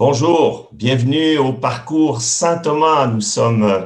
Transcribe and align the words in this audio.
Bonjour, 0.00 0.70
bienvenue 0.72 1.38
au 1.38 1.52
parcours 1.52 2.20
Saint 2.20 2.58
Thomas. 2.58 3.08
Nous 3.08 3.20
sommes 3.20 3.64
euh, 3.64 3.84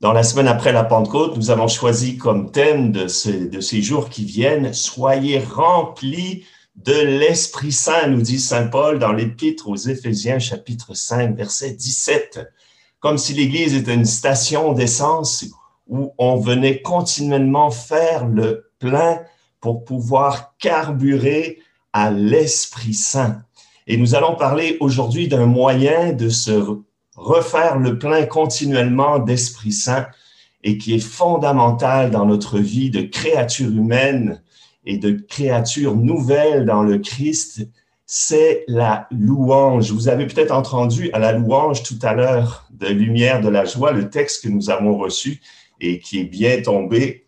dans 0.00 0.14
la 0.14 0.22
semaine 0.22 0.48
après 0.48 0.72
la 0.72 0.82
Pentecôte. 0.82 1.36
Nous 1.36 1.50
avons 1.50 1.68
choisi 1.68 2.16
comme 2.16 2.50
thème 2.50 2.90
de 2.90 3.06
ces, 3.06 3.82
jours 3.82 4.08
qui 4.08 4.24
viennent, 4.24 4.72
Soyez 4.72 5.38
remplis 5.38 6.46
de 6.74 6.94
l'Esprit 6.94 7.72
Saint, 7.72 8.06
nous 8.06 8.22
dit 8.22 8.40
Saint 8.40 8.68
Paul 8.68 8.98
dans 8.98 9.12
l'Épître 9.12 9.68
aux 9.68 9.76
Éphésiens 9.76 10.38
chapitre 10.38 10.94
5, 10.94 11.36
verset 11.36 11.72
17. 11.72 12.40
Comme 12.98 13.18
si 13.18 13.34
l'Église 13.34 13.74
était 13.74 13.92
une 13.92 14.06
station 14.06 14.72
d'essence 14.72 15.44
où 15.86 16.14
on 16.16 16.36
venait 16.36 16.80
continuellement 16.80 17.70
faire 17.70 18.26
le 18.26 18.70
plein 18.78 19.20
pour 19.60 19.84
pouvoir 19.84 20.56
carburer 20.56 21.58
à 21.92 22.10
l'Esprit 22.10 22.94
Saint. 22.94 23.42
Et 23.86 23.96
nous 23.96 24.14
allons 24.14 24.34
parler 24.34 24.76
aujourd'hui 24.80 25.28
d'un 25.28 25.46
moyen 25.46 26.12
de 26.12 26.28
se 26.28 26.80
refaire 27.14 27.78
le 27.78 27.98
plein 27.98 28.26
continuellement 28.26 29.18
d'Esprit 29.20 29.72
Saint 29.72 30.06
et 30.64 30.76
qui 30.76 30.94
est 30.94 30.98
fondamental 30.98 32.10
dans 32.10 32.26
notre 32.26 32.58
vie 32.58 32.90
de 32.90 33.02
créature 33.02 33.68
humaine 33.68 34.42
et 34.84 34.98
de 34.98 35.12
créature 35.12 35.94
nouvelle 35.94 36.64
dans 36.64 36.82
le 36.82 36.98
Christ, 36.98 37.68
c'est 38.06 38.64
la 38.66 39.06
louange. 39.10 39.92
Vous 39.92 40.08
avez 40.08 40.26
peut-être 40.26 40.52
entendu 40.52 41.10
à 41.12 41.20
la 41.20 41.32
louange 41.32 41.82
tout 41.84 41.98
à 42.02 42.14
l'heure 42.14 42.66
de 42.70 42.88
Lumière 42.88 43.40
de 43.40 43.48
la 43.48 43.64
joie, 43.64 43.92
le 43.92 44.10
texte 44.10 44.44
que 44.44 44.48
nous 44.48 44.70
avons 44.70 44.96
reçu 44.96 45.40
et 45.80 46.00
qui 46.00 46.20
est 46.20 46.24
bien 46.24 46.60
tombé. 46.62 47.26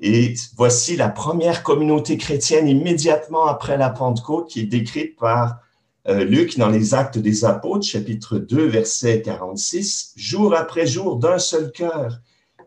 Et 0.00 0.34
voici 0.56 0.96
la 0.96 1.08
première 1.08 1.62
communauté 1.62 2.16
chrétienne 2.16 2.66
immédiatement 2.66 3.46
après 3.46 3.76
la 3.76 3.90
Pentecôte 3.90 4.48
qui 4.48 4.60
est 4.60 4.66
décrite 4.66 5.16
par 5.16 5.60
euh, 6.08 6.24
Luc 6.24 6.56
dans 6.58 6.70
les 6.70 6.94
Actes 6.94 7.18
des 7.18 7.44
Apôtres, 7.44 7.86
chapitre 7.86 8.38
2, 8.38 8.66
verset 8.66 9.22
46, 9.22 10.14
jour 10.16 10.54
après 10.54 10.86
jour, 10.86 11.16
d'un 11.16 11.38
seul 11.38 11.70
cœur, 11.72 12.20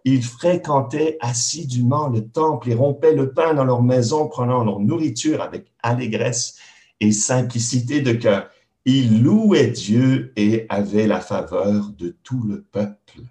ils 0.06 0.24
fréquentaient 0.24 1.18
assidûment 1.22 2.10
le 2.10 2.28
temple 2.28 2.70
et 2.70 2.76
rompaient 2.76 3.16
le 3.16 3.34
pain 3.34 3.54
dans 3.54 3.64
leur 3.64 3.82
maison, 3.82 4.28
prenant 4.28 4.64
leur 4.64 4.80
nourriture 4.80 5.42
avec 5.42 5.68
allégresse 5.82 6.58
et 7.00 7.12
simplicité 7.12 8.02
de 8.02 8.12
cœur. 8.12 8.50
Ils 8.86 9.24
louaient 9.24 9.68
Dieu 9.68 10.34
et 10.36 10.66
avaient 10.70 11.08
la 11.08 11.22
faveur 11.22 11.90
de 11.98 12.16
tout 12.24 12.44
le 12.44 12.62
peuple. 12.62 13.22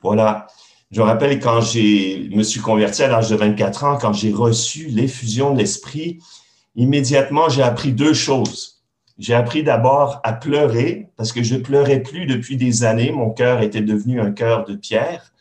Voilà. 0.00 0.46
Je 0.90 1.00
me 1.00 1.06
rappelle 1.06 1.40
quand 1.40 1.60
j'ai 1.60 2.28
me 2.34 2.42
suis 2.42 2.60
converti 2.60 3.02
à 3.02 3.08
l'âge 3.08 3.30
de 3.30 3.36
24 3.36 3.84
ans, 3.84 3.98
quand 3.98 4.12
j'ai 4.12 4.32
reçu 4.32 4.88
l'effusion 4.88 5.52
de 5.52 5.58
l'esprit, 5.58 6.20
immédiatement 6.74 7.48
j'ai 7.48 7.62
appris 7.62 7.92
deux 7.92 8.14
choses. 8.14 8.81
J'ai 9.18 9.34
appris 9.34 9.62
d'abord 9.62 10.20
à 10.24 10.32
pleurer 10.32 11.08
parce 11.16 11.32
que 11.32 11.42
je 11.42 11.56
pleurais 11.56 12.02
plus 12.02 12.26
depuis 12.26 12.56
des 12.56 12.84
années. 12.84 13.12
Mon 13.12 13.30
cœur 13.30 13.62
était 13.62 13.82
devenu 13.82 14.20
un 14.20 14.32
cœur 14.32 14.64
de 14.64 14.74
pierre. 14.74 15.32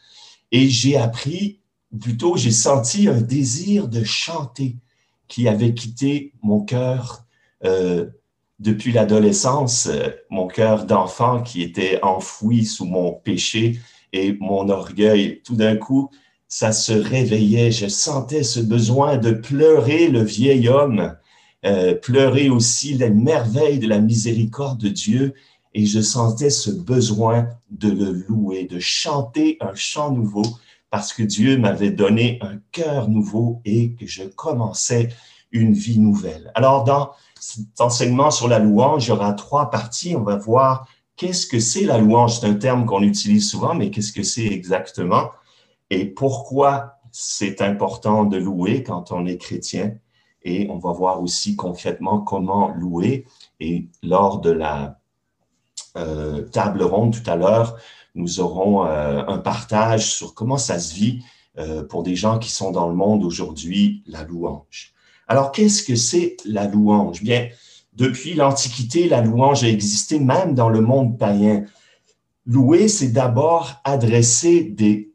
Et 0.52 0.68
j'ai 0.68 0.98
appris, 0.98 1.60
plutôt 2.00 2.36
j'ai 2.38 2.52
senti 2.52 3.08
un 3.08 3.22
désir 3.22 3.88
de 3.88 4.04
chanter 4.04 4.76
qui 5.28 5.48
avait 5.48 5.74
quitté 5.74 6.34
mon 6.44 6.62
cœur 6.62 7.24
euh, 7.64 8.08
depuis 8.60 8.92
l'adolescence, 8.92 9.88
euh, 9.88 10.10
mon 10.30 10.48
cœur 10.48 10.86
d'enfant 10.86 11.42
qui 11.42 11.62
était 11.62 12.00
enfoui 12.04 12.66
sous 12.66 12.86
mon 12.86 13.14
péché 13.14 13.80
et 14.14 14.34
mon 14.34 14.70
orgueil. 14.70 15.42
Tout 15.44 15.56
d'un 15.56 15.78
coup, 15.78 16.10
ça 16.48 16.74
se 16.74 16.92
réveillait. 16.92 17.72
Je 17.72 17.88
sentais 17.88 18.44
ce 18.44 18.60
besoin 18.60 19.18
de 19.18 19.32
pleurer 19.32 20.10
le 20.10 20.22
vieil 20.22 20.68
homme 20.68 21.16
euh, 21.66 21.94
pleurer 21.96 22.50
aussi 22.50 22.94
les 22.94 23.10
merveilles 23.10 23.80
de 23.80 23.88
la 23.88 24.00
miséricorde 24.00 24.80
de 24.80 24.90
Dieu 24.90 25.34
et 25.74 25.86
je 25.86 26.02
sentais 26.02 26.50
ce 26.50 26.72
besoin 26.72 27.48
de 27.70 27.90
le 27.90 28.12
louer, 28.28 28.66
de 28.66 28.80
chanter 28.80 29.58
un 29.62 29.76
chant 29.76 30.12
nouveau 30.12 30.44
parce 30.90 31.14
que 31.14 31.24
Dieu 31.24 31.58
m'avait 31.58 31.92
donné 31.92 32.40
un 32.42 32.58
cœur 32.72 33.10
nouveau 33.10 33.62
et 33.64 33.94
que 33.94 34.06
je 34.06 34.24
commençais 34.24 35.10
une 35.52 35.74
vie 35.74 36.00
nouvelle. 36.00 36.52
Alors, 36.56 36.84
dans 36.84 37.12
cet 37.40 37.80
enseignement 37.80 38.32
sur 38.32 38.48
la 38.48 38.60
louange, 38.60 39.06
il 39.06 39.10
y 39.10 39.12
aura 39.12 39.34
trois 39.34 39.70
parties. 39.70 40.16
On 40.16 40.24
va 40.24 40.38
voir 40.38 40.88
qu'est-ce 41.16 41.48
que 41.48 41.60
c'est 41.60 41.86
la 41.86 41.98
louange. 41.98 42.40
C'est 42.40 42.48
un 42.48 42.56
terme 42.56 42.86
qu'on 42.86 43.04
utilise 43.04 43.50
souvent, 43.50 43.74
mais 43.74 43.90
qu'est-ce 43.90 44.12
que 44.12 44.24
c'est 44.24 44.46
exactement? 44.46 45.32
Et 45.90 46.06
pourquoi 46.06 46.98
c'est 47.12 47.62
important 47.62 48.26
de 48.26 48.38
louer 48.38 48.84
quand 48.84 49.12
on 49.12 49.26
est 49.26 49.38
chrétien? 49.38 49.96
Et 50.44 50.68
on 50.70 50.78
va 50.78 50.92
voir 50.92 51.22
aussi 51.22 51.56
concrètement 51.56 52.20
comment 52.20 52.70
louer. 52.76 53.26
Et 53.60 53.88
lors 54.04 54.40
de 54.40 54.52
la 54.52 55.00
euh, 55.98 56.44
table 56.44 56.84
ronde 56.84 57.14
tout 57.14 57.30
à 57.30 57.36
l'heure, 57.36 57.78
nous 58.16 58.40
aurons 58.40 58.86
euh, 58.86 59.24
un 59.28 59.38
partage 59.38 60.14
sur 60.14 60.34
comment 60.34 60.58
ça 60.58 60.80
se 60.80 60.94
vit 60.94 61.24
euh, 61.58 61.84
pour 61.84 62.04
des 62.04 62.16
gens 62.16 62.40
qui 62.40 62.50
sont 62.50 62.72
dans 62.72 62.88
le 62.88 62.96
monde 62.96 63.24
aujourd'hui, 63.24 64.04
la 64.08 64.24
louange. 64.24 64.94
Alors, 65.28 65.52
qu'est-ce 65.52 65.84
que 65.84 65.96
c'est 65.96 66.38
la 66.46 66.68
louange? 66.68 67.22
Bien, 67.22 67.48
depuis 67.94 68.34
l'Antiquité, 68.34 69.08
la 69.08 69.22
louange 69.22 69.64
a 69.64 69.70
existé 69.70 70.20
même 70.20 70.56
dans 70.56 70.70
le 70.70 70.82
monde 70.82 71.18
païen. 71.18 71.66
Louer, 72.46 72.88
c'est 72.88 73.12
d'abord 73.12 73.74
adresser 73.84 74.64
des 74.64 75.14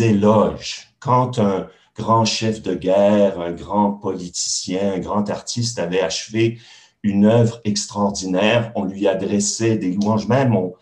éloges. 0.00 0.88
Quand 0.98 1.38
un, 1.38 1.68
grand 1.96 2.24
chef 2.24 2.62
de 2.62 2.74
guerre, 2.74 3.40
un 3.40 3.52
grand 3.52 3.92
politicien, 3.92 4.94
un 4.94 4.98
grand 4.98 5.28
artiste 5.30 5.78
avait 5.78 6.00
achevé 6.00 6.58
une 7.02 7.24
œuvre 7.24 7.60
extraordinaire. 7.64 8.72
On 8.74 8.84
lui 8.84 9.06
adressait 9.08 9.76
des 9.76 9.92
louanges, 9.92 10.28
même 10.28 10.54
on 10.56 10.74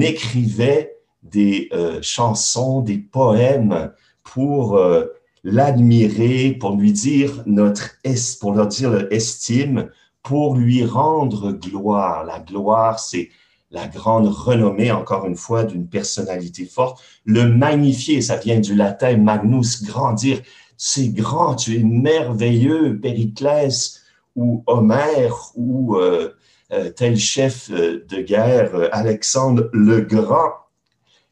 écrivait 0.00 0.96
des 1.22 1.68
euh, 1.72 2.00
chansons, 2.02 2.80
des 2.80 2.98
poèmes 2.98 3.92
pour 4.22 4.76
euh, 4.76 5.06
l'admirer, 5.44 6.52
pour 6.52 6.76
lui 6.76 6.92
dire 6.92 7.42
notre 7.46 7.96
pour 8.40 8.54
leur 8.54 8.66
dire 8.66 9.06
estime, 9.10 9.90
pour 10.22 10.56
lui 10.56 10.84
rendre 10.84 11.52
gloire. 11.52 12.24
La 12.24 12.40
gloire, 12.40 12.98
c'est 12.98 13.30
la 13.70 13.86
grande 13.86 14.26
renommée, 14.26 14.90
encore 14.90 15.26
une 15.26 15.36
fois, 15.36 15.64
d'une 15.64 15.86
personnalité 15.86 16.64
forte. 16.64 17.00
Le 17.24 17.48
magnifier, 17.48 18.20
ça 18.20 18.36
vient 18.36 18.58
du 18.58 18.74
latin 18.74 19.16
magnus, 19.16 19.84
grandir. 19.84 20.40
C'est 20.76 21.08
grand, 21.08 21.54
tu 21.54 21.78
es 21.78 21.82
merveilleux, 21.82 22.98
Périclès 23.00 24.02
ou 24.34 24.64
Homère 24.66 25.36
ou 25.54 25.96
euh, 25.96 26.34
euh, 26.72 26.90
tel 26.90 27.16
chef 27.16 27.70
euh, 27.70 28.04
de 28.08 28.22
guerre, 28.22 28.88
Alexandre 28.92 29.68
le 29.72 30.00
Grand. 30.00 30.52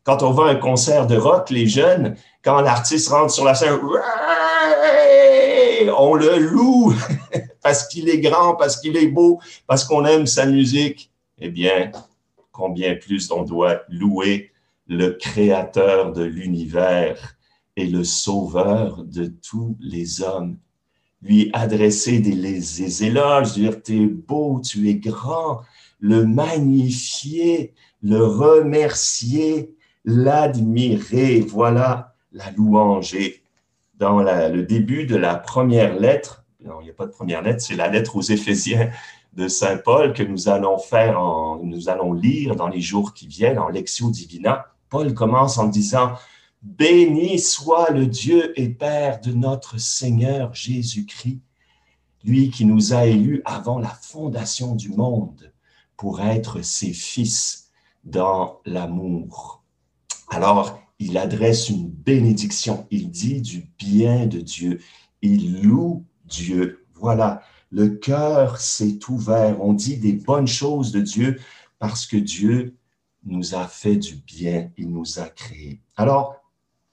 Quand 0.04 0.22
on 0.22 0.30
va 0.30 0.46
à 0.46 0.50
un 0.50 0.56
concert 0.56 1.06
de 1.06 1.16
rock, 1.16 1.50
les 1.50 1.66
jeunes, 1.66 2.16
quand 2.42 2.60
l'artiste 2.60 3.08
rentre 3.08 3.32
sur 3.32 3.44
la 3.44 3.54
scène, 3.54 3.78
on 5.98 6.14
le 6.14 6.38
loue 6.38 6.94
parce 7.62 7.86
qu'il 7.88 8.08
est 8.08 8.20
grand, 8.20 8.54
parce 8.54 8.80
qu'il 8.80 8.96
est 8.96 9.08
beau, 9.08 9.40
parce 9.66 9.84
qu'on 9.84 10.04
aime 10.04 10.26
sa 10.26 10.46
musique. 10.46 11.10
Eh 11.40 11.50
bien, 11.50 11.92
combien 12.58 12.96
plus 12.96 13.30
on 13.30 13.44
doit 13.44 13.82
louer 13.88 14.50
le 14.88 15.10
créateur 15.10 16.12
de 16.12 16.24
l'univers 16.24 17.36
et 17.76 17.86
le 17.86 18.02
sauveur 18.02 19.04
de 19.04 19.26
tous 19.26 19.76
les 19.80 20.22
hommes. 20.22 20.58
Lui 21.22 21.50
adresser 21.52 22.18
des, 22.18 23.04
éloges, 23.04 23.52
dire 23.52 23.80
tu 23.80 24.02
es 24.02 24.06
beau, 24.06 24.60
tu 24.60 24.88
es 24.88 24.96
grand, 24.96 25.60
le 26.00 26.26
magnifier, 26.26 27.74
le 28.02 28.24
remercier, 28.24 29.76
l'admirer. 30.04 31.40
Voilà 31.40 32.16
la 32.32 32.50
louange. 32.50 33.14
Et 33.14 33.40
dans 33.94 34.20
le 34.20 34.62
début 34.62 35.06
de 35.06 35.16
la 35.16 35.36
première 35.36 35.96
lettre, 35.96 36.44
non, 36.64 36.80
il 36.80 36.84
n'y 36.84 36.90
a 36.90 36.94
pas 36.94 37.06
de 37.06 37.12
première 37.12 37.42
lettre, 37.42 37.62
c'est 37.62 37.76
la 37.76 37.88
lettre 37.88 38.16
aux 38.16 38.22
Éphésiens 38.22 38.90
de 39.38 39.46
Saint 39.46 39.76
Paul 39.76 40.12
que 40.14 40.24
nous 40.24 40.48
allons 40.48 40.78
faire, 40.78 41.16
nous 41.62 41.88
allons 41.88 42.12
lire 42.12 42.56
dans 42.56 42.66
les 42.66 42.80
jours 42.80 43.14
qui 43.14 43.28
viennent 43.28 43.60
en 43.60 43.68
Lectio 43.68 44.10
Divina. 44.10 44.66
Paul 44.90 45.14
commence 45.14 45.58
en 45.58 45.68
disant 45.68 46.14
Béni 46.60 47.38
soit 47.38 47.90
le 47.90 48.08
Dieu 48.08 48.52
et 48.60 48.68
Père 48.68 49.20
de 49.20 49.32
notre 49.32 49.78
Seigneur 49.78 50.52
Jésus-Christ, 50.54 51.40
lui 52.24 52.50
qui 52.50 52.64
nous 52.64 52.92
a 52.92 53.06
élus 53.06 53.40
avant 53.44 53.78
la 53.78 53.90
fondation 53.90 54.74
du 54.74 54.88
monde 54.88 55.52
pour 55.96 56.20
être 56.20 56.62
ses 56.62 56.92
fils 56.92 57.70
dans 58.02 58.58
l'amour. 58.66 59.62
Alors, 60.30 60.80
il 60.98 61.16
adresse 61.16 61.68
une 61.68 61.88
bénédiction, 61.88 62.88
il 62.90 63.08
dit 63.08 63.40
du 63.40 63.70
bien 63.78 64.26
de 64.26 64.40
Dieu, 64.40 64.80
il 65.22 65.62
loue 65.62 66.04
Dieu. 66.24 66.84
Voilà, 66.94 67.40
le 67.70 67.88
cœur 67.90 68.60
s'est 68.60 68.98
ouvert. 69.08 69.62
On 69.62 69.72
dit 69.72 69.98
des 69.98 70.12
bonnes 70.12 70.46
choses 70.46 70.92
de 70.92 71.00
Dieu 71.00 71.38
parce 71.78 72.06
que 72.06 72.16
Dieu 72.16 72.76
nous 73.24 73.54
a 73.54 73.66
fait 73.66 73.96
du 73.96 74.16
bien, 74.16 74.70
il 74.76 74.90
nous 74.90 75.18
a 75.18 75.28
créés. 75.28 75.80
Alors, 75.96 76.36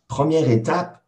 première 0.08 0.50
étape, 0.50 1.04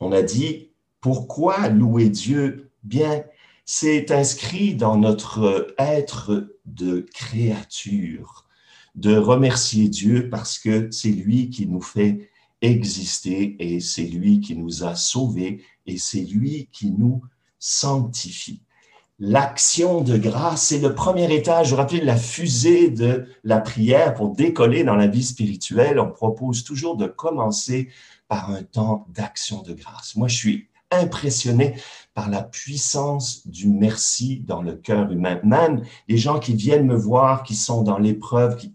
on 0.00 0.12
a 0.12 0.22
dit, 0.22 0.70
pourquoi 1.00 1.68
louer 1.68 2.08
Dieu 2.08 2.70
Bien, 2.82 3.24
c'est 3.64 4.10
inscrit 4.10 4.74
dans 4.74 4.96
notre 4.96 5.74
être 5.78 6.54
de 6.64 7.06
créature, 7.12 8.46
de 8.94 9.16
remercier 9.16 9.88
Dieu 9.88 10.28
parce 10.30 10.58
que 10.58 10.90
c'est 10.90 11.10
lui 11.10 11.50
qui 11.50 11.66
nous 11.66 11.80
fait 11.80 12.30
exister 12.60 13.56
et 13.60 13.80
c'est 13.80 14.06
lui 14.06 14.40
qui 14.40 14.56
nous 14.56 14.84
a 14.84 14.96
sauvés 14.96 15.62
et 15.86 15.98
c'est 15.98 16.22
lui 16.22 16.68
qui 16.72 16.90
nous 16.90 17.22
sanctifie. 17.58 18.62
L'action 19.20 20.00
de 20.00 20.16
grâce, 20.16 20.68
c'est 20.68 20.78
le 20.78 20.94
premier 20.94 21.32
étage. 21.34 21.66
Vous 21.66 21.76
vous 21.76 21.82
rappelez 21.82 22.00
la 22.00 22.16
fusée 22.16 22.88
de 22.88 23.26
la 23.42 23.60
prière 23.60 24.14
pour 24.14 24.34
décoller 24.34 24.84
dans 24.84 24.94
la 24.94 25.08
vie 25.08 25.24
spirituelle. 25.24 25.98
On 25.98 26.10
propose 26.10 26.62
toujours 26.62 26.96
de 26.96 27.06
commencer 27.06 27.88
par 28.28 28.50
un 28.50 28.62
temps 28.62 29.06
d'action 29.12 29.62
de 29.62 29.72
grâce. 29.72 30.14
Moi, 30.14 30.28
je 30.28 30.36
suis 30.36 30.68
impressionné 30.92 31.74
par 32.14 32.30
la 32.30 32.42
puissance 32.42 33.46
du 33.46 33.68
merci 33.68 34.40
dans 34.46 34.62
le 34.62 34.74
cœur 34.74 35.10
humain. 35.10 35.40
Même 35.42 35.82
les 36.06 36.16
gens 36.16 36.38
qui 36.38 36.54
viennent 36.54 36.86
me 36.86 36.96
voir, 36.96 37.42
qui 37.42 37.56
sont 37.56 37.82
dans 37.82 37.98
l'épreuve, 37.98 38.56
qui 38.56 38.74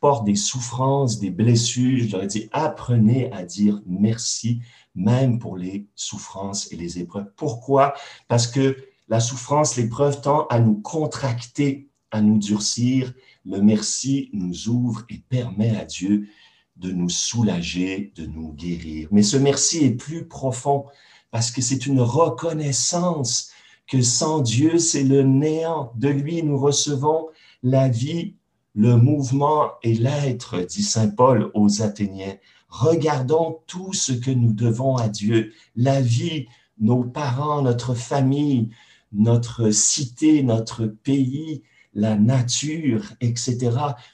portent 0.00 0.24
des 0.24 0.34
souffrances, 0.34 1.18
des 1.18 1.30
blessures, 1.30 2.06
je 2.06 2.12
leur 2.12 2.22
ai 2.22 2.26
dit, 2.26 2.48
apprenez 2.52 3.32
à 3.32 3.44
dire 3.44 3.80
merci, 3.86 4.60
même 4.94 5.38
pour 5.38 5.56
les 5.56 5.86
souffrances 5.94 6.72
et 6.72 6.76
les 6.76 6.98
épreuves. 6.98 7.30
Pourquoi? 7.36 7.94
Parce 8.28 8.46
que 8.46 8.76
la 9.08 9.20
souffrance, 9.20 9.76
l'épreuve 9.76 10.20
tend 10.20 10.46
à 10.48 10.60
nous 10.60 10.76
contracter, 10.80 11.88
à 12.10 12.20
nous 12.20 12.38
durcir. 12.38 13.12
Le 13.44 13.60
merci 13.60 14.30
nous 14.32 14.68
ouvre 14.68 15.04
et 15.08 15.22
permet 15.28 15.76
à 15.76 15.84
Dieu 15.84 16.28
de 16.76 16.92
nous 16.92 17.08
soulager, 17.08 18.12
de 18.16 18.26
nous 18.26 18.52
guérir. 18.52 19.08
Mais 19.10 19.22
ce 19.22 19.36
merci 19.36 19.84
est 19.84 19.96
plus 19.96 20.26
profond 20.26 20.86
parce 21.30 21.50
que 21.50 21.60
c'est 21.60 21.86
une 21.86 22.00
reconnaissance 22.00 23.50
que 23.86 24.02
sans 24.02 24.40
Dieu, 24.40 24.78
c'est 24.78 25.02
le 25.02 25.22
néant. 25.22 25.92
De 25.96 26.08
lui, 26.08 26.42
nous 26.42 26.58
recevons 26.58 27.28
la 27.62 27.88
vie, 27.88 28.34
le 28.74 28.96
mouvement 28.96 29.70
et 29.82 29.94
l'être, 29.94 30.60
dit 30.60 30.82
Saint 30.82 31.08
Paul 31.08 31.50
aux 31.54 31.82
Athéniens. 31.82 32.36
Regardons 32.68 33.60
tout 33.66 33.92
ce 33.92 34.12
que 34.12 34.30
nous 34.30 34.52
devons 34.52 34.96
à 34.96 35.08
Dieu, 35.08 35.52
la 35.74 36.00
vie, 36.00 36.46
nos 36.78 37.04
parents, 37.04 37.62
notre 37.62 37.94
famille, 37.94 38.70
notre 39.12 39.70
cité, 39.70 40.42
notre 40.42 40.86
pays, 40.86 41.62
la 41.94 42.14
nature, 42.14 43.04
etc. 43.20 43.70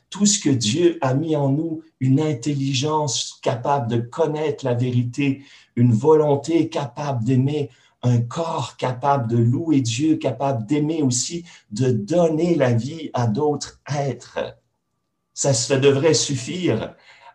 Tout 0.09 0.27
ce 0.27 0.39
que 0.39 0.51
Dieu 0.51 0.99
a 1.01 1.15
mis 1.15 1.37
en 1.37 1.51
nous, 1.51 1.83
une 2.01 2.21
intelligence 2.21 3.39
capable 3.43 3.91
de 3.91 3.99
connaître 3.99 4.65
la 4.65 4.75
vérité, 4.75 5.43
une 5.77 5.93
volonté 5.93 6.69
capable 6.69 7.25
d'aimer, 7.25 7.71
un 8.03 8.21
corps 8.21 8.77
capable 8.77 9.29
de 9.29 9.39
louer 9.39 9.81
Dieu, 9.81 10.17
capable 10.17 10.67
d'aimer 10.67 11.03
aussi, 11.03 11.45
de 11.71 11.91
donner 11.91 12.55
la 12.55 12.73
vie 12.73 13.11
à 13.15 13.27
d'autres 13.27 13.81
êtres. 13.93 14.57
Ça, 15.33 15.53
ça 15.53 15.79
devrait 15.79 16.15
suffire 16.15 16.95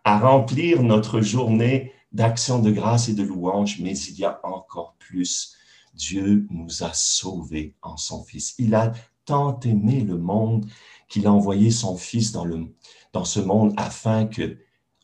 à 0.09 0.17
remplir 0.17 0.81
notre 0.81 1.21
journée 1.21 1.91
d'action 2.11 2.57
de 2.57 2.71
grâce 2.71 3.09
et 3.09 3.13
de 3.13 3.21
louange, 3.21 3.79
mais 3.79 3.95
il 3.95 4.17
y 4.17 4.25
a 4.25 4.39
encore 4.41 4.95
plus. 4.97 5.53
Dieu 5.93 6.47
nous 6.49 6.83
a 6.83 6.91
sauvés 6.93 7.75
en 7.83 7.95
son 7.95 8.23
Fils. 8.23 8.55
Il 8.57 8.73
a 8.73 8.91
tant 9.25 9.59
aimé 9.59 10.01
le 10.01 10.17
monde 10.17 10.65
qu'il 11.09 11.27
a 11.27 11.31
envoyé 11.31 11.69
son 11.69 11.95
Fils 11.95 12.31
dans, 12.31 12.43
le, 12.43 12.73
dans 13.13 13.23
ce 13.23 13.39
monde 13.39 13.71
afin 13.77 14.25
que, 14.25 14.57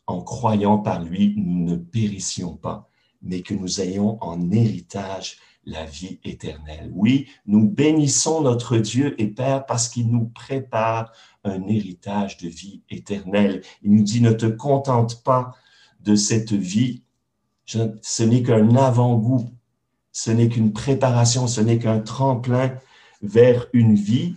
en 0.08 0.22
croyant 0.22 0.78
par 0.78 1.00
lui, 1.00 1.34
nous 1.36 1.64
ne 1.64 1.76
périssions 1.76 2.56
pas, 2.56 2.90
mais 3.22 3.42
que 3.42 3.54
nous 3.54 3.80
ayons 3.80 4.18
en 4.20 4.50
héritage 4.50 5.38
la 5.66 5.84
vie 5.84 6.20
éternelle. 6.24 6.90
Oui, 6.94 7.26
nous 7.46 7.68
bénissons 7.68 8.40
notre 8.40 8.78
Dieu 8.78 9.20
et 9.20 9.26
Père 9.26 9.66
parce 9.66 9.88
qu'il 9.88 10.08
nous 10.08 10.26
prépare 10.26 11.12
un 11.44 11.66
héritage 11.66 12.38
de 12.38 12.48
vie 12.48 12.82
éternelle. 12.88 13.62
Il 13.82 13.92
nous 13.92 14.04
dit, 14.04 14.20
ne 14.20 14.32
te 14.32 14.46
contente 14.46 15.22
pas 15.24 15.54
de 16.00 16.14
cette 16.14 16.52
vie, 16.52 17.02
ce 17.66 18.22
n'est 18.22 18.42
qu'un 18.44 18.76
avant-goût, 18.76 19.50
ce 20.12 20.30
n'est 20.30 20.48
qu'une 20.48 20.72
préparation, 20.72 21.48
ce 21.48 21.60
n'est 21.60 21.78
qu'un 21.78 21.98
tremplin 21.98 22.72
vers 23.22 23.66
une 23.72 23.96
vie 23.96 24.36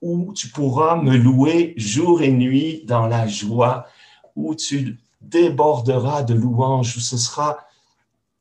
où 0.00 0.32
tu 0.34 0.48
pourras 0.48 0.96
me 0.96 1.16
louer 1.16 1.74
jour 1.76 2.22
et 2.22 2.32
nuit 2.32 2.84
dans 2.86 3.06
la 3.06 3.26
joie, 3.26 3.86
où 4.34 4.54
tu 4.54 4.98
déborderas 5.20 6.22
de 6.22 6.34
louanges, 6.34 6.96
où 6.96 7.00
ce 7.00 7.16
sera 7.16 7.58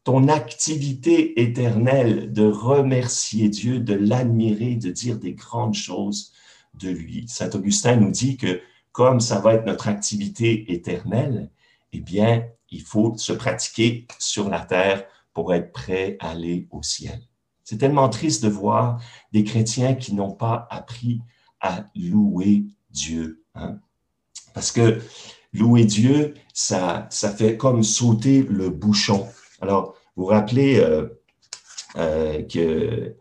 ton 0.03 0.27
activité 0.27 1.41
éternelle 1.41 2.33
de 2.33 2.45
remercier 2.45 3.50
Dieu, 3.50 3.79
de 3.79 3.94
l'admirer, 3.94 4.75
de 4.75 4.91
dire 4.91 5.17
des 5.17 5.33
grandes 5.33 5.75
choses 5.75 6.33
de 6.73 6.89
lui. 6.89 7.25
Saint 7.27 7.50
Augustin 7.51 7.95
nous 7.95 8.11
dit 8.11 8.38
que 8.38 8.61
comme 8.91 9.19
ça 9.19 9.39
va 9.39 9.55
être 9.55 9.65
notre 9.65 9.88
activité 9.88 10.71
éternelle, 10.71 11.50
eh 11.94 12.00
bien, 12.00 12.45
il 12.69 12.81
faut 12.81 13.17
se 13.17 13.33
pratiquer 13.33 14.07
sur 14.19 14.50
la 14.50 14.59
terre 14.59 15.05
pour 15.33 15.53
être 15.53 15.71
prêt 15.71 16.17
à 16.19 16.31
aller 16.31 16.67
au 16.71 16.83
ciel. 16.83 17.21
C'est 17.63 17.77
tellement 17.77 18.09
triste 18.09 18.44
de 18.44 18.50
voir 18.50 19.01
des 19.31 19.44
chrétiens 19.44 19.95
qui 19.95 20.13
n'ont 20.13 20.33
pas 20.33 20.67
appris 20.69 21.21
à 21.61 21.85
louer 21.95 22.65
Dieu. 22.91 23.43
Hein? 23.55 23.79
Parce 24.53 24.72
que 24.72 25.01
louer 25.53 25.86
Dieu, 25.86 26.33
ça, 26.53 27.07
ça 27.10 27.31
fait 27.31 27.57
comme 27.57 27.83
sauter 27.83 28.43
le 28.43 28.69
bouchon. 28.69 29.27
Alors, 29.63 29.96
vous 30.17 30.25
rappelez 30.25 30.79
euh, 30.79 31.08
euh, 31.96 32.41
que... 32.43 33.15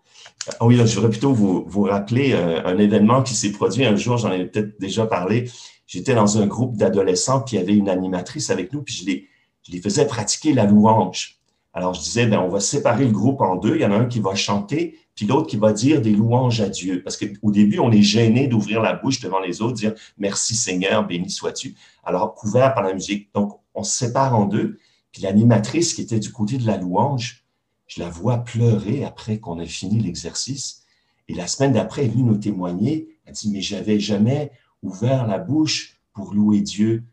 Oh 0.59 0.67
oui, 0.67 0.77
je 0.77 0.95
voudrais 0.97 1.11
plutôt 1.11 1.33
vous, 1.33 1.65
vous 1.69 1.83
rappeler 1.85 2.35
un, 2.35 2.67
un 2.67 2.79
événement 2.79 3.23
qui 3.23 3.35
s'est 3.35 3.53
produit 3.53 3.85
un 3.85 3.95
jour, 3.95 4.19
j'en 4.19 4.33
ai 4.33 4.45
peut-être 4.45 4.81
déjà 4.81 5.07
parlé. 5.07 5.49
J'étais 5.87 6.15
dans 6.17 6.39
un 6.39 6.49
groupe 6.49 6.77
d'adolescents, 6.77 7.43
puis 7.43 7.55
il 7.55 7.61
y 7.61 7.63
avait 7.63 7.77
une 7.77 7.89
animatrice 7.89 8.51
avec 8.51 8.73
nous, 8.73 8.83
puis 8.83 8.93
je 8.93 9.07
les, 9.07 9.29
je 9.65 9.71
les 9.71 9.81
faisais 9.81 10.05
pratiquer 10.05 10.53
la 10.53 10.65
louange. 10.67 11.39
Alors, 11.75 11.95
je 11.95 12.01
disais, 12.01 12.27
ben, 12.27 12.41
on 12.41 12.49
va 12.49 12.59
séparer 12.59 13.05
le 13.05 13.13
groupe 13.13 13.41
en 13.41 13.55
deux. 13.55 13.77
Il 13.77 13.83
y 13.83 13.87
en 13.87 13.93
a 13.93 13.97
un 13.97 14.07
qui 14.07 14.19
va 14.19 14.35
chanter, 14.35 14.99
puis 15.15 15.27
l'autre 15.27 15.47
qui 15.47 15.57
va 15.57 15.73
dire 15.73 16.03
des 16.03 16.11
louanges 16.11 16.61
à 16.61 16.69
Dieu. 16.69 17.03
Parce 17.05 17.17
qu'au 17.17 17.53
début, 17.53 17.79
on 17.79 17.93
est 17.93 18.03
gêné 18.03 18.49
d'ouvrir 18.49 18.83
la 18.83 18.95
bouche 18.95 19.21
devant 19.21 19.39
les 19.39 19.63
autres, 19.63 19.75
dire 19.75 19.95
merci 20.19 20.57
Seigneur, 20.57 21.07
béni 21.07 21.31
sois-tu. 21.31 21.77
Alors, 22.03 22.35
couvert 22.35 22.75
par 22.75 22.83
la 22.83 22.93
musique. 22.93 23.31
Donc, 23.33 23.61
on 23.75 23.85
se 23.85 23.97
sépare 23.97 24.35
en 24.35 24.47
deux. 24.47 24.79
Puis 25.13 25.23
l'animatrice 25.23 25.95
qui 25.95 26.01
était 26.01 26.19
du 26.19 26.33
côté 26.33 26.59
de 26.59 26.67
la 26.67 26.79
louange, 26.79 27.45
je 27.87 28.01
la 28.01 28.09
vois 28.09 28.39
pleurer 28.39 29.05
après 29.05 29.39
qu'on 29.39 29.61
ait 29.61 29.67
fini 29.67 30.01
l'exercice. 30.01 30.85
Et 31.29 31.35
la 31.35 31.47
semaine 31.47 31.75
d'après, 31.75 32.03
elle 32.03 32.09
est 32.09 32.13
venue 32.13 32.25
nous 32.25 32.39
témoigner. 32.39 33.19
Elle 33.27 33.35
dit, 33.35 33.51
mais 33.51 33.61
j'avais 33.61 34.01
jamais 34.01 34.51
ouvert 34.83 35.27
la 35.27 35.39
bouche 35.39 36.01
pour 36.13 36.35
louer 36.35 36.61
Dieu. 36.61 37.05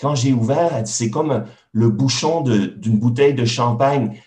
Quand 0.00 0.14
j'ai 0.14 0.32
ouvert, 0.32 0.86
c'est 0.86 1.10
comme 1.10 1.44
le 1.72 1.90
bouchon 1.90 2.42
d'une 2.42 2.98
bouteille 2.98 3.34
de 3.34 3.44
champagne. 3.44 4.20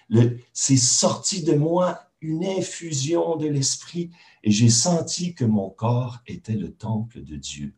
C'est 0.52 0.78
sorti 0.78 1.44
de 1.44 1.54
moi 1.54 2.00
une 2.20 2.46
infusion 2.46 3.38
de 3.38 3.48
l'esprit 3.48 4.12
et 4.44 4.52
j'ai 4.52 4.70
senti 4.70 5.34
que 5.34 5.46
mon 5.46 5.70
corps 5.70 6.20
était 6.28 6.54
le 6.54 6.72
temple 6.72 7.24
de 7.24 7.36
Dieu. 7.36 7.74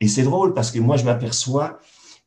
Et 0.00 0.08
c'est 0.08 0.22
drôle 0.22 0.52
parce 0.52 0.70
que 0.70 0.80
moi, 0.80 0.96
je 0.96 1.04
m'aperçois 1.04 1.78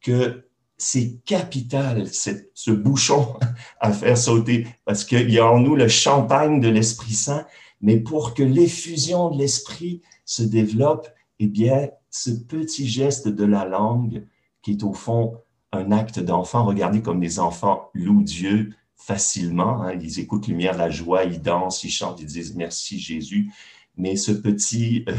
que 0.02 0.46
c'est 0.82 1.20
capital, 1.26 2.08
ce 2.08 2.72
bouchon 2.72 3.36
à 3.80 3.92
faire 3.92 4.18
sauter, 4.18 4.66
parce 4.84 5.06
qu'il 5.06 5.30
y 5.30 5.38
a 5.38 5.46
en 5.46 5.60
nous 5.60 5.76
le 5.76 5.88
champagne 5.88 6.60
de 6.60 6.70
l'Esprit 6.70 7.14
Saint, 7.14 7.46
mais 7.82 8.00
pour 8.00 8.34
que 8.34 8.42
l'effusion 8.42 9.30
de 9.30 9.38
l'Esprit 9.38 10.02
se 10.26 10.42
développe, 10.42 11.08
eh 11.38 11.46
bien, 11.46 11.90
ce 12.10 12.32
petit 12.32 12.88
geste 12.88 13.28
de 13.28 13.46
la 13.46 13.66
langue 13.66 14.26
qui 14.64 14.72
est 14.72 14.84
au 14.84 14.94
fond 14.94 15.38
un 15.72 15.92
acte 15.92 16.20
d'enfant. 16.20 16.66
Regardez 16.66 17.04
comme 17.04 17.22
les 17.22 17.40
enfants 17.40 17.92
louent 17.94 18.24
Dieu 18.24 18.74
facilement. 18.96 19.84
Hein. 19.84 19.94
Ils 20.02 20.20
écoutent 20.20 20.48
lumière, 20.48 20.76
la 20.78 20.90
joie, 20.90 21.26
ils 21.26 21.42
dansent, 21.42 21.84
ils 21.84 21.92
chantent, 21.92 22.20
ils 22.20 22.26
disent 22.26 22.56
merci 22.56 23.00
Jésus. 23.00 23.54
Mais 23.98 24.16
ce 24.16 24.32
petit 24.32 25.06
euh, 25.08 25.14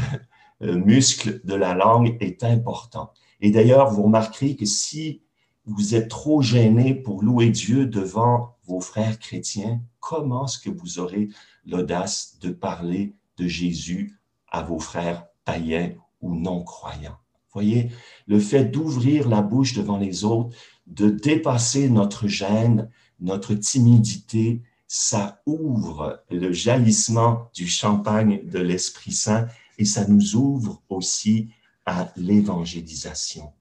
euh, 0.63 0.75
muscle 0.75 1.39
de 1.45 1.55
la 1.55 1.73
langue 1.73 2.17
est 2.19 2.43
important. 2.43 3.13
Et 3.39 3.49
d'ailleurs, 3.49 3.91
vous 3.91 4.03
remarquerez 4.03 4.55
que 4.55 4.65
si 4.65 5.22
vous 5.65 5.95
êtes 5.95 6.09
trop 6.09 6.41
gêné 6.41 6.93
pour 6.93 7.23
louer 7.23 7.49
Dieu 7.49 7.85
devant 7.85 8.57
vos 8.65 8.81
frères 8.81 9.19
chrétiens, 9.19 9.81
comment 9.99 10.45
est-ce 10.45 10.59
que 10.59 10.69
vous 10.69 10.99
aurez 10.99 11.29
l'audace 11.65 12.37
de 12.41 12.49
parler 12.49 13.15
de 13.37 13.47
Jésus 13.47 14.19
à 14.51 14.61
vos 14.61 14.79
frères 14.79 15.25
païens 15.45 15.93
ou 16.21 16.35
non 16.35 16.63
croyants? 16.63 17.17
voyez, 17.53 17.91
le 18.27 18.39
fait 18.39 18.65
d'ouvrir 18.65 19.29
la 19.29 19.41
bouche 19.41 19.73
devant 19.73 19.97
les 19.97 20.23
autres, 20.23 20.55
de 20.87 21.09
dépasser 21.09 21.89
notre 21.89 22.27
gêne, 22.27 22.89
notre 23.19 23.53
timidité, 23.53 24.63
ça 24.87 25.41
ouvre 25.45 26.23
le 26.29 26.51
jaillissement 26.51 27.49
du 27.53 27.67
champagne 27.67 28.41
de 28.45 28.59
l'Esprit 28.59 29.11
Saint 29.11 29.47
et 29.77 29.85
ça 29.85 30.07
nous 30.07 30.35
ouvre 30.35 30.81
aussi 30.89 31.49
à 31.85 32.11
l'évangélisation. 32.15 33.53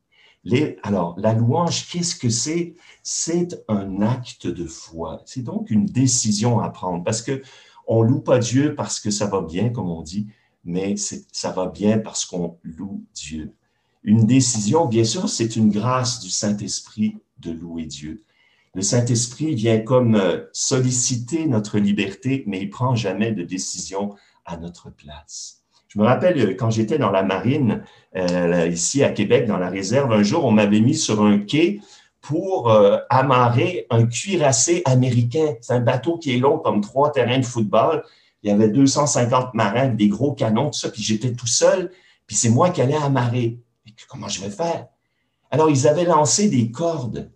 Alors, 0.82 1.14
la 1.18 1.34
louange, 1.34 1.88
qu'est-ce 1.88 2.16
que 2.16 2.28
c'est? 2.28 2.74
C'est 3.02 3.64
un 3.68 4.02
acte 4.02 4.46
de 4.46 4.66
foi. 4.66 5.22
C'est 5.24 5.42
donc 5.42 5.70
une 5.70 5.86
décision 5.86 6.60
à 6.60 6.70
prendre 6.70 7.04
parce 7.04 7.22
que 7.22 7.42
On 7.86 8.02
loue 8.02 8.20
pas 8.20 8.38
Dieu 8.38 8.74
parce 8.76 9.00
que 9.00 9.10
ça 9.10 9.26
va 9.26 9.40
bien, 9.40 9.70
comme 9.70 9.90
on 9.90 10.02
dit, 10.02 10.28
mais 10.64 10.94
ça 10.96 11.50
va 11.50 11.66
bien 11.66 11.98
parce 11.98 12.24
qu'on 12.24 12.58
loue 12.62 13.04
Dieu. 13.12 13.52
Une 14.04 14.26
décision, 14.26 14.86
bien 14.86 15.04
sûr, 15.04 15.28
c'est 15.28 15.56
une 15.56 15.70
grâce 15.70 16.20
du 16.20 16.30
Saint-Esprit 16.30 17.16
de 17.38 17.50
louer 17.50 17.86
Dieu. 17.86 18.22
Le 18.74 18.82
Saint-Esprit 18.82 19.54
vient 19.54 19.80
comme 19.80 20.14
euh, 20.14 20.46
solliciter 20.52 21.46
notre 21.46 21.78
liberté, 21.78 22.44
mais 22.46 22.62
il 22.62 22.70
prend 22.70 22.94
jamais 22.94 23.32
de 23.32 23.42
décision 23.42 24.14
à 24.44 24.56
notre 24.56 24.90
place. 24.90 25.61
Je 25.92 25.98
me 25.98 26.04
rappelle 26.04 26.40
euh, 26.40 26.54
quand 26.54 26.70
j'étais 26.70 26.98
dans 26.98 27.10
la 27.10 27.22
marine, 27.22 27.82
euh, 28.16 28.68
ici 28.68 29.02
à 29.04 29.10
Québec, 29.10 29.46
dans 29.46 29.58
la 29.58 29.68
réserve, 29.68 30.12
un 30.12 30.22
jour, 30.22 30.44
on 30.44 30.50
m'avait 30.50 30.80
mis 30.80 30.94
sur 30.94 31.22
un 31.22 31.38
quai 31.38 31.80
pour 32.20 32.72
amarrer 33.10 33.88
un 33.90 34.06
cuirassé 34.06 34.82
américain. 34.84 35.56
C'est 35.60 35.72
un 35.72 35.80
bateau 35.80 36.18
qui 36.18 36.32
est 36.32 36.38
long 36.38 36.58
comme 36.58 36.80
trois 36.80 37.10
terrains 37.10 37.40
de 37.40 37.44
football. 37.44 38.04
Il 38.44 38.50
y 38.50 38.54
avait 38.54 38.68
250 38.68 39.54
marins, 39.54 39.88
des 39.88 40.06
gros 40.06 40.32
canons, 40.32 40.70
tout 40.70 40.78
ça, 40.78 40.88
puis 40.88 41.02
j'étais 41.02 41.32
tout 41.32 41.48
seul, 41.48 41.90
puis 42.28 42.36
c'est 42.36 42.48
moi 42.48 42.70
qui 42.70 42.80
allais 42.80 42.94
amarrer. 42.94 43.58
comment 44.08 44.28
je 44.28 44.40
vais 44.40 44.50
faire? 44.50 44.86
Alors, 45.50 45.68
ils 45.68 45.88
avaient 45.88 46.04
lancé 46.04 46.48
des 46.48 46.70
cordes 46.70 47.30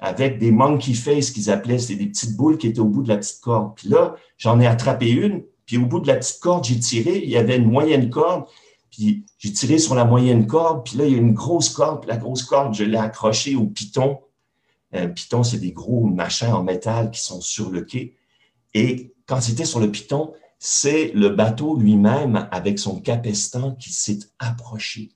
avec 0.00 0.38
des 0.38 0.50
monkey 0.50 0.94
face 0.94 1.30
qu'ils 1.30 1.50
appelaient, 1.50 1.78
c'est 1.78 1.94
des 1.94 2.06
petites 2.06 2.36
boules 2.36 2.56
qui 2.56 2.66
étaient 2.66 2.80
au 2.80 2.86
bout 2.86 3.02
de 3.02 3.08
la 3.08 3.18
petite 3.18 3.40
corde. 3.40 3.74
Puis 3.76 3.88
là, 3.88 4.14
j'en 4.38 4.58
ai 4.58 4.66
attrapé 4.66 5.10
une, 5.10 5.42
puis 5.70 5.78
au 5.78 5.86
bout 5.86 6.00
de 6.00 6.08
la 6.08 6.16
petite 6.16 6.40
corde, 6.40 6.64
j'ai 6.64 6.80
tiré, 6.80 7.22
il 7.22 7.30
y 7.30 7.36
avait 7.36 7.56
une 7.56 7.70
moyenne 7.70 8.10
corde, 8.10 8.46
puis 8.90 9.24
j'ai 9.38 9.52
tiré 9.52 9.78
sur 9.78 9.94
la 9.94 10.04
moyenne 10.04 10.48
corde, 10.48 10.84
puis 10.84 10.98
là, 10.98 11.04
il 11.04 11.12
y 11.12 11.14
a 11.14 11.18
une 11.18 11.32
grosse 11.32 11.68
corde, 11.68 12.00
puis 12.00 12.10
la 12.10 12.16
grosse 12.16 12.42
corde, 12.42 12.74
je 12.74 12.82
l'ai 12.82 12.98
accrochée 12.98 13.54
au 13.54 13.66
piton. 13.66 14.18
Un 14.92 15.06
piton, 15.06 15.44
c'est 15.44 15.58
des 15.58 15.70
gros 15.70 16.06
machins 16.06 16.52
en 16.52 16.64
métal 16.64 17.12
qui 17.12 17.20
sont 17.20 17.40
sur 17.40 17.70
le 17.70 17.82
quai. 17.82 18.16
Et 18.74 19.14
quand 19.26 19.40
c'était 19.40 19.64
sur 19.64 19.78
le 19.78 19.92
piton, 19.92 20.32
c'est 20.58 21.12
le 21.14 21.28
bateau 21.28 21.76
lui-même 21.76 22.48
avec 22.50 22.80
son 22.80 23.00
capestan 23.00 23.76
qui 23.76 23.92
s'est 23.92 24.18
approché. 24.40 25.12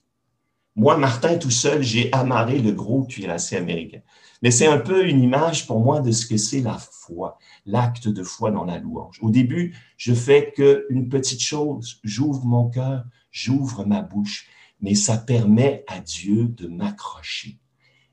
Moi, 0.76 0.96
Martin, 0.96 1.38
tout 1.38 1.50
seul, 1.50 1.82
j'ai 1.82 2.12
amarré 2.12 2.58
le 2.58 2.72
gros 2.72 3.04
cuirassé 3.04 3.56
américain. 3.56 4.00
Mais 4.42 4.50
c'est 4.50 4.66
un 4.66 4.78
peu 4.78 5.06
une 5.06 5.22
image 5.22 5.66
pour 5.66 5.80
moi 5.80 6.00
de 6.00 6.10
ce 6.10 6.26
que 6.26 6.36
c'est 6.36 6.60
la 6.60 6.78
foi, 6.78 7.38
l'acte 7.64 8.08
de 8.08 8.22
foi 8.24 8.50
dans 8.50 8.64
la 8.64 8.78
louange. 8.78 9.18
Au 9.22 9.30
début, 9.30 9.76
je 9.96 10.12
fais 10.12 10.52
qu'une 10.52 11.08
petite 11.08 11.40
chose, 11.40 12.00
j'ouvre 12.02 12.44
mon 12.44 12.68
cœur, 12.68 13.04
j'ouvre 13.30 13.84
ma 13.84 14.02
bouche, 14.02 14.48
mais 14.80 14.94
ça 14.94 15.16
permet 15.16 15.84
à 15.86 16.00
Dieu 16.00 16.48
de 16.48 16.66
m'accrocher. 16.66 17.58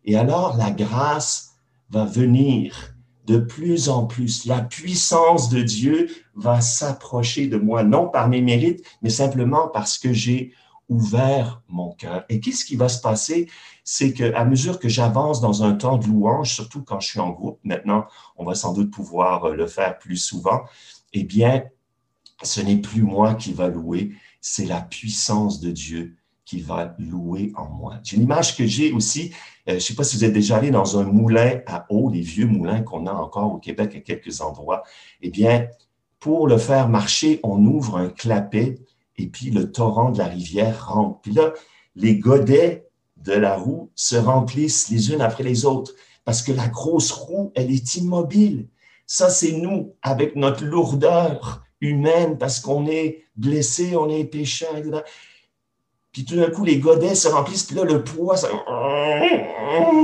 Et 0.06 0.16
alors, 0.16 0.56
la 0.56 0.72
grâce 0.72 1.56
va 1.90 2.06
venir 2.06 2.96
de 3.26 3.38
plus 3.38 3.90
en 3.90 4.06
plus. 4.06 4.46
La 4.46 4.62
puissance 4.62 5.50
de 5.50 5.62
Dieu 5.62 6.10
va 6.36 6.62
s'approcher 6.62 7.48
de 7.48 7.58
moi, 7.58 7.84
non 7.84 8.08
par 8.08 8.30
mes 8.30 8.42
mérites, 8.42 8.84
mais 9.02 9.10
simplement 9.10 9.68
parce 9.68 9.98
que 9.98 10.14
j'ai 10.14 10.54
ouvert 10.92 11.62
mon 11.70 11.94
cœur. 11.94 12.26
Et 12.28 12.42
qu'est-ce 12.42 12.66
qui 12.66 12.76
va 12.76 12.90
se 12.90 13.02
passer? 13.02 13.50
C'est 13.86 14.14
qu'à 14.14 14.44
mesure 14.44 14.78
que 14.78 14.90
j'avance 14.90 15.40
dans 15.40 15.64
un 15.64 15.74
temps 15.74 15.98
de 15.98 16.06
louange, 16.06 16.54
surtout 16.54 16.84
quand 16.84 17.00
je 17.00 17.08
suis 17.08 17.20
en 17.20 17.30
groupe, 17.30 17.60
maintenant, 17.64 18.06
on 18.36 18.44
va 18.44 18.56
sans 18.56 18.74
doute 18.74 18.92
pouvoir 18.92 19.46
euh, 19.46 19.56
le 19.56 19.68
faire 19.68 19.98
plus 19.98 20.18
souvent, 20.18 20.62
eh 21.14 21.24
bien, 21.24 21.64
ce 22.44 22.60
n'est 22.60 22.78
plus 22.78 23.04
moi 23.04 23.36
qui 23.36 23.54
va 23.54 23.70
louer, 23.70 24.12
c'est 24.42 24.66
la 24.66 24.82
puissance 24.82 25.62
de 25.62 25.72
Dieu 25.72 26.18
qui 26.44 26.60
va 26.60 26.94
louer 27.00 27.54
en 27.56 27.70
moi. 27.70 28.00
J'ai 28.04 28.18
une 28.18 28.24
image 28.24 28.58
que 28.58 28.66
j'ai 28.66 28.92
aussi, 28.92 29.32
euh, 29.70 29.72
je 29.72 29.74
ne 29.76 29.80
sais 29.80 29.96
pas 29.96 30.04
si 30.04 30.18
vous 30.18 30.26
êtes 30.26 30.34
déjà 30.34 30.58
allé 30.58 30.72
dans 30.72 31.00
un 31.00 31.04
moulin 31.04 31.62
à 31.68 31.86
eau, 31.90 32.10
les 32.10 32.22
vieux 32.22 32.48
moulins 32.48 32.82
qu'on 32.82 33.08
a 33.08 33.14
encore 33.14 33.54
au 33.54 33.60
Québec 33.60 33.96
à 33.96 34.02
quelques 34.02 34.42
endroits. 34.42 34.84
Eh 35.22 35.30
bien, 35.30 35.68
pour 36.20 36.48
le 36.48 36.58
faire 36.58 36.90
marcher, 36.90 37.40
on 37.44 37.64
ouvre 37.66 37.96
un 37.98 38.10
clapet 38.10 38.80
et 39.22 39.28
puis 39.28 39.52
le 39.52 39.72
torrent 39.72 40.12
de 40.12 40.18
la 40.18 40.28
rivière 40.28 40.94
rentre. 40.94 41.22
Puis 41.22 41.34
là, 41.34 41.54
les 41.96 42.18
godets 42.18 42.88
de 43.18 43.34
la 43.34 43.58
roue 43.58 43.92
se 43.96 44.16
remplissent 44.16 44.90
les 44.90 45.12
unes 45.12 45.22
après 45.22 45.44
les 45.44 45.66
autres 45.66 45.94
parce 46.26 46.42
que 46.42 46.52
la 46.52 46.68
grosse 46.68 47.12
roue, 47.12 47.52
elle 47.56 47.72
est 47.72 47.96
immobile. 47.96 48.68
Ça, 49.06 49.30
c'est 49.30 49.52
nous, 49.52 49.96
avec 50.02 50.36
notre 50.36 50.64
lourdeur 50.64 51.64
humaine, 51.82 52.38
parce 52.38 52.60
qu'on 52.60 52.88
est 52.88 53.24
blessé, 53.36 53.96
on 53.98 54.08
est 54.08 54.24
pécheur, 54.24 54.78
etc. 54.78 55.02
Puis 56.12 56.26
tout 56.26 56.36
d'un 56.36 56.50
coup, 56.50 56.64
les 56.64 56.78
godets 56.78 57.16
se 57.16 57.28
remplissent, 57.28 57.64
puis 57.64 57.76
là, 57.76 57.84
le 57.84 58.04
poids, 58.04 58.38
ça... 58.38 58.50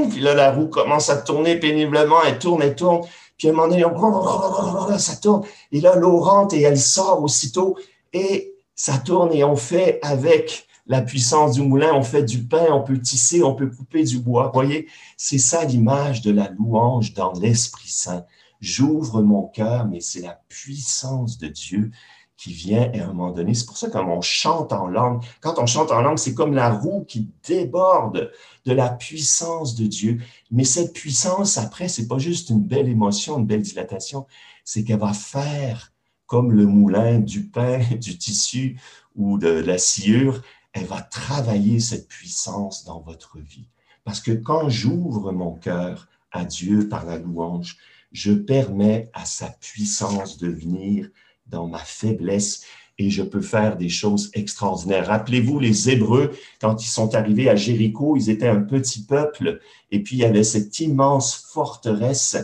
puis 0.10 0.22
là, 0.22 0.34
la 0.34 0.52
roue 0.52 0.68
commence 0.68 1.10
à 1.10 1.18
tourner 1.18 1.60
péniblement, 1.60 2.24
elle 2.26 2.40
tourne, 2.40 2.62
elle 2.64 2.76
tourne, 2.76 3.02
puis 3.38 3.48
à 3.48 3.52
un 3.52 3.54
moment 3.54 3.68
donné, 3.68 5.00
ça 5.00 5.16
tourne, 5.18 5.44
et 5.72 5.82
là, 5.82 5.96
l'eau 5.96 6.20
rentre 6.20 6.56
et 6.56 6.62
elle 6.62 6.80
sort 6.80 7.22
aussitôt, 7.22 7.78
et 8.14 8.57
ça 8.78 9.00
tourne 9.00 9.34
et 9.34 9.44
on 9.44 9.56
fait 9.56 10.00
avec 10.04 10.68
la 10.86 11.02
puissance 11.02 11.56
du 11.56 11.64
moulin, 11.64 11.94
on 11.94 12.04
fait 12.04 12.24
du 12.24 12.44
pain, 12.44 12.68
on 12.72 12.84
peut 12.84 13.00
tisser, 13.00 13.44
on 13.44 13.56
peut 13.56 13.70
couper 13.70 14.04
du 14.04 14.20
bois. 14.20 14.52
Voyez, 14.54 14.88
c'est 15.18 15.40
ça 15.40 15.66
l'image 15.66 16.22
de 16.22 16.32
la 16.32 16.50
louange 16.52 17.14
dans 17.14 17.34
l'Esprit 17.34 17.90
Saint. 17.90 18.24
J'ouvre 18.62 19.22
mon 19.22 19.48
cœur, 19.48 19.88
mais 19.88 20.00
c'est 20.00 20.22
la 20.22 20.40
puissance 20.48 21.38
de 21.40 21.48
Dieu 21.48 21.92
qui 22.38 22.54
vient 22.54 22.92
à 22.94 23.04
un 23.04 23.08
moment 23.08 23.32
donné. 23.32 23.56
C'est 23.56 23.66
pour 23.66 23.78
ça 23.78 23.88
que 23.88 23.94
quand 23.94 24.08
on 24.08 24.22
chante 24.22 24.72
en 24.72 24.88
langue, 24.88 25.24
quand 25.42 25.58
on 25.58 25.66
chante 25.66 25.92
en 25.92 26.02
langue, 26.02 26.20
c'est 26.20 26.36
comme 26.36 26.54
la 26.54 26.70
roue 26.70 27.04
qui 27.04 27.32
déborde 27.48 28.32
de 28.66 28.72
la 28.74 28.90
puissance 28.90 29.76
de 29.76 29.88
Dieu. 29.88 30.22
Mais 30.52 30.64
cette 30.64 30.94
puissance, 30.94 31.58
après, 31.58 31.88
c'est 31.88 32.08
pas 32.08 32.20
juste 32.20 32.52
une 32.52 32.62
belle 32.62 32.88
émotion, 32.88 33.40
une 33.40 33.48
belle 33.48 33.64
dilatation, 33.64 34.28
c'est 34.64 34.84
qu'elle 34.84 35.00
va 35.00 35.14
faire 35.14 35.92
comme 36.28 36.52
le 36.52 36.66
moulin 36.66 37.20
du 37.20 37.48
pain, 37.48 37.80
du 38.00 38.18
tissu 38.18 38.80
ou 39.16 39.40
de 39.40 39.50
la 39.50 39.78
sciure, 39.78 40.44
elle 40.74 40.86
va 40.86 41.02
travailler 41.02 41.80
cette 41.80 42.08
puissance 42.08 42.86
dans 42.86 43.00
votre 43.00 43.40
vie. 43.40 43.68
Parce 44.04 44.22
que 44.22 44.32
quand 44.32 44.70
j'ouvre 44.70 45.32
mon 45.32 45.54
cœur 45.54 46.08
à 46.32 46.46
Dieu 46.46 46.88
par 46.88 47.06
la 47.06 47.18
louange, 47.18 47.78
je 48.12 48.32
permets 48.32 49.10
à 49.14 49.26
sa 49.26 49.48
puissance 49.48 50.38
de 50.38 50.48
venir 50.48 51.10
dans 51.48 51.68
ma 51.68 51.80
faiblesse 51.80 52.64
et 53.00 53.10
je 53.10 53.24
peux 53.24 53.42
faire 53.42 53.78
des 53.78 53.90
choses 53.90 54.32
extraordinaires. 54.34 55.08
Rappelez-vous 55.08 55.60
les 55.60 55.90
Hébreux, 55.90 56.32
quand 56.60 56.84
ils 56.84 56.90
sont 56.90 57.16
arrivés 57.16 57.50
à 57.50 57.56
Jéricho, 57.56 58.16
ils 58.18 58.30
étaient 58.30 58.48
un 58.48 58.62
petit 58.62 59.04
peuple 59.04 59.60
et 59.92 60.02
puis 60.02 60.18
il 60.18 60.20
y 60.20 60.26
avait 60.26 60.44
cette 60.44 60.80
immense 60.80 61.36
forteresse 61.36 62.38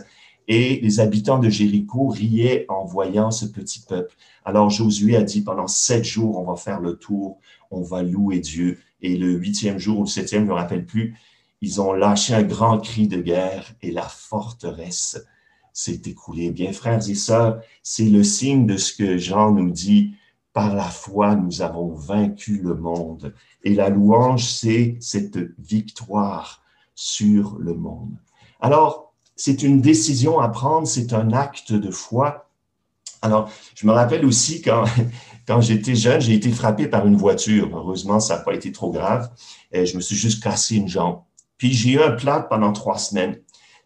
et 0.48 0.80
les 0.80 1.00
habitants 1.00 1.38
de 1.38 1.48
Jéricho 1.48 2.08
riaient 2.08 2.66
en 2.68 2.84
voyant 2.84 3.30
ce 3.30 3.46
petit 3.46 3.80
peuple. 3.80 4.14
Alors 4.44 4.70
Josué 4.70 5.16
a 5.16 5.22
dit, 5.22 5.42
pendant 5.42 5.66
sept 5.66 6.04
jours, 6.04 6.38
on 6.38 6.44
va 6.44 6.56
faire 6.56 6.80
le 6.80 6.96
tour, 6.96 7.38
on 7.70 7.82
va 7.82 8.02
louer 8.02 8.40
Dieu. 8.40 8.78
Et 9.00 9.16
le 9.16 9.32
huitième 9.32 9.78
jour 9.78 9.98
ou 10.00 10.02
le 10.02 10.08
septième, 10.08 10.42
je 10.42 10.46
ne 10.46 10.50
me 10.50 10.58
rappelle 10.58 10.86
plus, 10.86 11.16
ils 11.60 11.80
ont 11.80 11.92
lâché 11.92 12.34
un 12.34 12.42
grand 12.42 12.78
cri 12.78 13.08
de 13.08 13.20
guerre 13.20 13.72
et 13.80 13.90
la 13.90 14.02
forteresse 14.02 15.18
s'est 15.72 16.02
écroulée. 16.06 16.50
Bien, 16.50 16.72
frères 16.72 17.08
et 17.08 17.14
sœurs, 17.14 17.60
c'est 17.82 18.08
le 18.08 18.22
signe 18.22 18.66
de 18.66 18.76
ce 18.76 18.94
que 18.94 19.18
Jean 19.18 19.52
nous 19.52 19.70
dit. 19.70 20.14
Par 20.52 20.74
la 20.74 20.84
foi, 20.84 21.34
nous 21.34 21.62
avons 21.62 21.92
vaincu 21.92 22.60
le 22.62 22.74
monde. 22.74 23.34
Et 23.64 23.74
la 23.74 23.88
louange, 23.88 24.44
c'est 24.44 24.96
cette 25.00 25.38
victoire 25.58 26.62
sur 26.94 27.56
le 27.58 27.74
monde. 27.74 28.14
Alors, 28.60 29.03
c'est 29.36 29.62
une 29.62 29.80
décision 29.80 30.38
à 30.38 30.48
prendre, 30.48 30.86
c'est 30.86 31.12
un 31.12 31.32
acte 31.32 31.72
de 31.72 31.90
foi. 31.90 32.48
Alors, 33.22 33.50
je 33.74 33.86
me 33.86 33.92
rappelle 33.92 34.24
aussi 34.24 34.62
quand, 34.62 34.84
quand 35.46 35.60
j'étais 35.60 35.94
jeune, 35.94 36.20
j'ai 36.20 36.34
été 36.34 36.50
frappé 36.50 36.88
par 36.88 37.06
une 37.06 37.16
voiture. 37.16 37.70
Heureusement, 37.76 38.20
ça 38.20 38.36
n'a 38.36 38.42
pas 38.42 38.54
été 38.54 38.72
trop 38.72 38.90
grave. 38.90 39.30
Et 39.72 39.86
je 39.86 39.96
me 39.96 40.00
suis 40.00 40.16
juste 40.16 40.42
cassé 40.42 40.76
une 40.76 40.88
jambe. 40.88 41.20
Puis 41.56 41.72
j'ai 41.72 41.92
eu 41.92 42.02
un 42.02 42.12
plâtre 42.12 42.48
pendant 42.48 42.72
trois 42.72 42.98
semaines. 42.98 43.38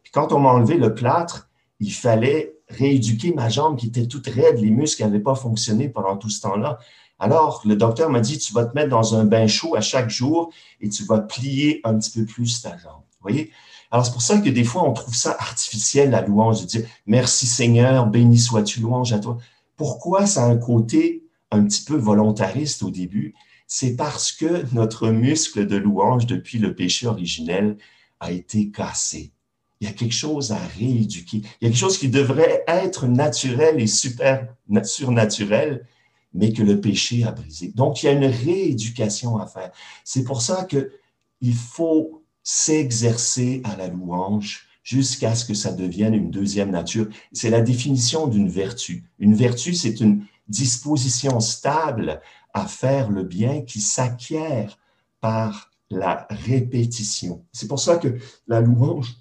Puis 0.03 0.13
quand 0.13 0.33
on 0.33 0.41
m'a 0.41 0.51
enlevé 0.51 0.77
le 0.77 0.95
plâtre, 0.95 1.49
il 1.81 1.93
fallait 1.93 2.55
rééduquer 2.69 3.33
ma 3.33 3.49
jambe 3.49 3.77
qui 3.77 3.87
était 3.87 4.07
toute 4.07 4.27
raide, 4.27 4.59
les 4.59 4.71
muscles 4.71 5.03
n'avaient 5.03 5.21
pas 5.21 5.35
fonctionné 5.35 5.89
pendant 5.89 6.17
tout 6.17 6.29
ce 6.29 6.41
temps-là. 6.43 6.79
Alors, 7.19 7.63
le 7.65 7.77
docteur 7.77 8.11
m'a 8.11 8.21
dit, 8.21 8.39
tu 8.39 8.53
vas 8.53 8.65
te 8.65 8.75
mettre 8.75 8.91
dans 8.91 9.17
un 9.17 9.25
bain 9.25 9.47
chaud 9.47 9.75
à 9.75 9.81
chaque 9.81 10.11
jour 10.11 10.53
et 10.81 10.89
tu 10.89 11.05
vas 11.05 11.21
plier 11.21 11.81
un 11.85 11.99
petit 11.99 12.11
peu 12.11 12.27
plus 12.27 12.63
ta 12.63 12.77
jambe. 12.77 13.03
Vous 13.11 13.23
voyez? 13.23 13.51
Alors, 13.91 14.05
c'est 14.05 14.13
pour 14.13 14.23
ça 14.23 14.39
que 14.39 14.51
des 14.51 14.65
fois, 14.65 14.89
on 14.89 14.93
trouve 14.93 15.15
ça 15.15 15.37
artificiel, 15.39 16.11
la 16.11 16.23
louange, 16.23 16.61
de 16.61 16.67
dire 16.67 16.87
Merci 17.07 17.47
Seigneur, 17.47 18.07
béni 18.07 18.39
sois-tu, 18.39 18.81
louange 18.81 19.13
à 19.13 19.19
toi. 19.19 19.39
Pourquoi 19.77 20.27
ça 20.27 20.45
a 20.45 20.49
un 20.49 20.57
côté 20.57 21.25
un 21.51 21.65
petit 21.65 21.85
peu 21.85 21.97
volontariste 21.97 22.83
au 22.83 22.91
début? 22.91 23.35
C'est 23.67 23.97
parce 23.97 24.33
que 24.33 24.65
notre 24.75 25.09
muscle 25.09 25.67
de 25.67 25.77
louange, 25.77 26.27
depuis 26.27 26.59
le 26.59 26.75
péché 26.75 27.07
originel, 27.07 27.77
a 28.21 28.33
été 28.33 28.71
cassé. 28.71 29.33
Il 29.81 29.87
y 29.87 29.91
a 29.91 29.95
quelque 29.95 30.15
chose 30.15 30.53
à 30.53 30.59
rééduquer. 30.79 31.39
Il 31.39 31.65
y 31.65 31.67
a 31.67 31.71
quelque 31.71 31.79
chose 31.79 31.99
qui 31.99 32.09
devrait 32.09 32.65
être 32.67 33.07
naturel 33.07 33.81
et 33.81 33.87
super 33.87 34.49
surnaturel, 34.83 35.87
mais 36.35 36.53
que 36.53 36.63
le 36.63 36.81
péché 36.81 37.25
a 37.25 37.31
brisé. 37.31 37.69
Donc, 37.75 38.03
il 38.03 38.07
y 38.07 38.09
a 38.09 38.13
une 38.13 38.27
rééducation 38.27 39.39
à 39.39 39.47
faire. 39.47 39.71
C'est 40.05 40.25
pour 40.25 40.43
ça 40.43 40.65
que 40.65 40.93
il 41.41 41.55
faut 41.55 42.25
s'exercer 42.43 43.63
à 43.65 43.77
la 43.77 43.89
louange 43.89 44.67
jusqu'à 44.83 45.35
ce 45.35 45.45
que 45.45 45.55
ça 45.55 45.73
devienne 45.73 46.15
une 46.15 46.31
deuxième 46.31 46.71
nature. 46.71 47.09
C'est 47.33 47.51
la 47.51 47.61
définition 47.61 48.27
d'une 48.27 48.49
vertu. 48.49 49.05
Une 49.19 49.35
vertu, 49.35 49.75
c'est 49.75 50.01
une 50.01 50.25
disposition 50.49 51.41
stable 51.41 52.23
à 52.55 52.67
faire 52.67 53.11
le 53.11 53.23
bien 53.23 53.63
qui 53.63 53.81
s'acquiert 53.81 54.79
par 55.21 55.71
la 55.91 56.27
répétition. 56.31 57.45
C'est 57.53 57.69
pour 57.69 57.81
ça 57.81 57.97
que 57.97 58.19
la 58.47 58.61
louange, 58.61 59.17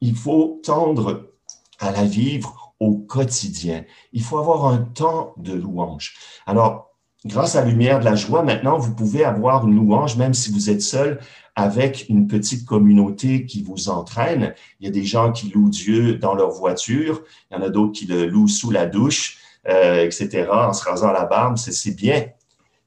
il 0.00 0.16
faut 0.16 0.60
tendre 0.62 1.30
à 1.78 1.90
la 1.90 2.04
vivre 2.04 2.74
au 2.80 2.96
quotidien. 2.96 3.84
Il 4.12 4.22
faut 4.22 4.38
avoir 4.38 4.66
un 4.66 4.78
temps 4.78 5.34
de 5.36 5.52
louange. 5.52 6.14
Alors, 6.46 6.89
grâce 7.24 7.56
à 7.56 7.64
la 7.64 7.70
lumière 7.70 8.00
de 8.00 8.04
la 8.04 8.14
joie, 8.14 8.42
maintenant, 8.42 8.78
vous 8.78 8.94
pouvez 8.94 9.24
avoir 9.24 9.66
une 9.66 9.74
louange, 9.74 10.16
même 10.16 10.34
si 10.34 10.50
vous 10.50 10.70
êtes 10.70 10.82
seul, 10.82 11.20
avec 11.56 12.08
une 12.08 12.26
petite 12.26 12.64
communauté 12.64 13.44
qui 13.44 13.62
vous 13.62 13.88
entraîne. 13.88 14.54
Il 14.80 14.86
y 14.86 14.88
a 14.88 14.92
des 14.92 15.04
gens 15.04 15.32
qui 15.32 15.50
louent 15.50 15.68
Dieu 15.68 16.14
dans 16.14 16.34
leur 16.34 16.50
voiture, 16.50 17.22
il 17.50 17.56
y 17.56 17.60
en 17.60 17.62
a 17.62 17.68
d'autres 17.68 17.92
qui 17.92 18.06
le 18.06 18.26
louent 18.26 18.48
sous 18.48 18.70
la 18.70 18.86
douche, 18.86 19.38
euh, 19.68 20.04
etc., 20.04 20.48
en 20.50 20.72
se 20.72 20.84
rasant 20.84 21.12
la 21.12 21.26
barbe, 21.26 21.58
c'est 21.58 21.94
bien. 21.94 22.26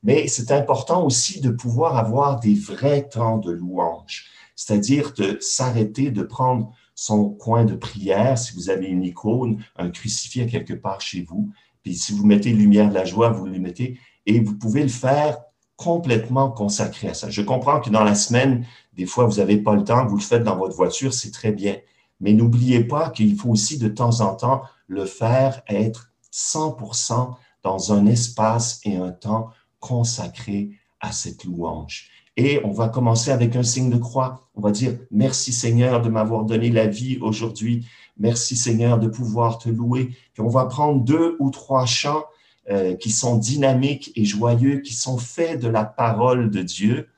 Mais 0.01 0.27
c'est 0.27 0.51
important 0.51 1.05
aussi 1.05 1.39
de 1.39 1.49
pouvoir 1.49 1.97
avoir 1.97 2.39
des 2.39 2.55
vrais 2.55 3.07
temps 3.07 3.37
de 3.37 3.51
louange, 3.51 4.25
c'est-à-dire 4.55 5.13
de 5.13 5.37
s'arrêter, 5.39 6.11
de 6.11 6.23
prendre 6.23 6.73
son 6.95 7.29
coin 7.29 7.63
de 7.65 7.75
prière, 7.75 8.37
si 8.37 8.53
vous 8.53 8.69
avez 8.69 8.87
une 8.87 9.03
icône, 9.03 9.63
un 9.77 9.89
crucifix 9.89 10.45
quelque 10.47 10.73
part 10.73 10.99
chez 10.99 11.21
vous, 11.21 11.51
puis 11.83 11.95
si 11.95 12.13
vous 12.13 12.25
mettez 12.25 12.51
lumière 12.51 12.89
de 12.89 12.93
la 12.93 13.05
joie, 13.05 13.29
vous 13.29 13.45
le 13.45 13.59
mettez, 13.59 13.99
et 14.25 14.39
vous 14.39 14.55
pouvez 14.55 14.83
le 14.83 14.89
faire 14.89 15.37
complètement 15.75 16.51
consacré 16.51 17.09
à 17.09 17.13
ça. 17.13 17.29
Je 17.29 17.41
comprends 17.41 17.79
que 17.79 17.89
dans 17.89 18.03
la 18.03 18.15
semaine, 18.15 18.65
des 18.93 19.05
fois, 19.05 19.25
vous 19.25 19.37
n'avez 19.37 19.57
pas 19.57 19.75
le 19.75 19.83
temps, 19.83 20.05
vous 20.05 20.17
le 20.17 20.21
faites 20.21 20.43
dans 20.43 20.57
votre 20.57 20.75
voiture, 20.75 21.13
c'est 21.13 21.31
très 21.31 21.51
bien. 21.51 21.77
Mais 22.19 22.33
n'oubliez 22.33 22.83
pas 22.83 23.09
qu'il 23.09 23.35
faut 23.35 23.49
aussi 23.49 23.77
de 23.77 23.87
temps 23.87 24.21
en 24.21 24.35
temps 24.35 24.61
le 24.87 25.05
faire, 25.05 25.61
être 25.67 26.11
100% 26.31 27.35
dans 27.63 27.93
un 27.93 28.05
espace 28.05 28.79
et 28.83 28.95
un 28.95 29.11
temps 29.11 29.49
consacré 29.79 30.71
à 31.01 31.11
cette 31.11 31.43
louange. 31.43 32.09
Et 32.37 32.61
on 32.63 32.71
va 32.71 32.89
commencer 32.89 33.31
avec 33.31 33.55
un 33.55 33.63
signe 33.63 33.89
de 33.89 33.97
croix. 33.97 34.49
On 34.55 34.61
va 34.61 34.71
dire, 34.71 34.97
merci 35.11 35.51
Seigneur 35.51 36.01
de 36.01 36.09
m'avoir 36.09 36.45
donné 36.45 36.69
la 36.69 36.87
vie 36.87 37.19
aujourd'hui. 37.21 37.85
Merci 38.17 38.55
Seigneur 38.55 38.99
de 38.99 39.07
pouvoir 39.07 39.57
te 39.57 39.69
louer. 39.69 40.15
Puis 40.33 40.41
on 40.41 40.47
va 40.47 40.65
prendre 40.65 41.03
deux 41.03 41.35
ou 41.39 41.49
trois 41.51 41.85
chants 41.85 42.23
euh, 42.69 42.95
qui 42.95 43.11
sont 43.11 43.37
dynamiques 43.37 44.11
et 44.15 44.25
joyeux, 44.25 44.79
qui 44.79 44.93
sont 44.93 45.17
faits 45.17 45.59
de 45.59 45.67
la 45.67 45.83
parole 45.83 46.49
de 46.49 46.61
Dieu. 46.61 47.09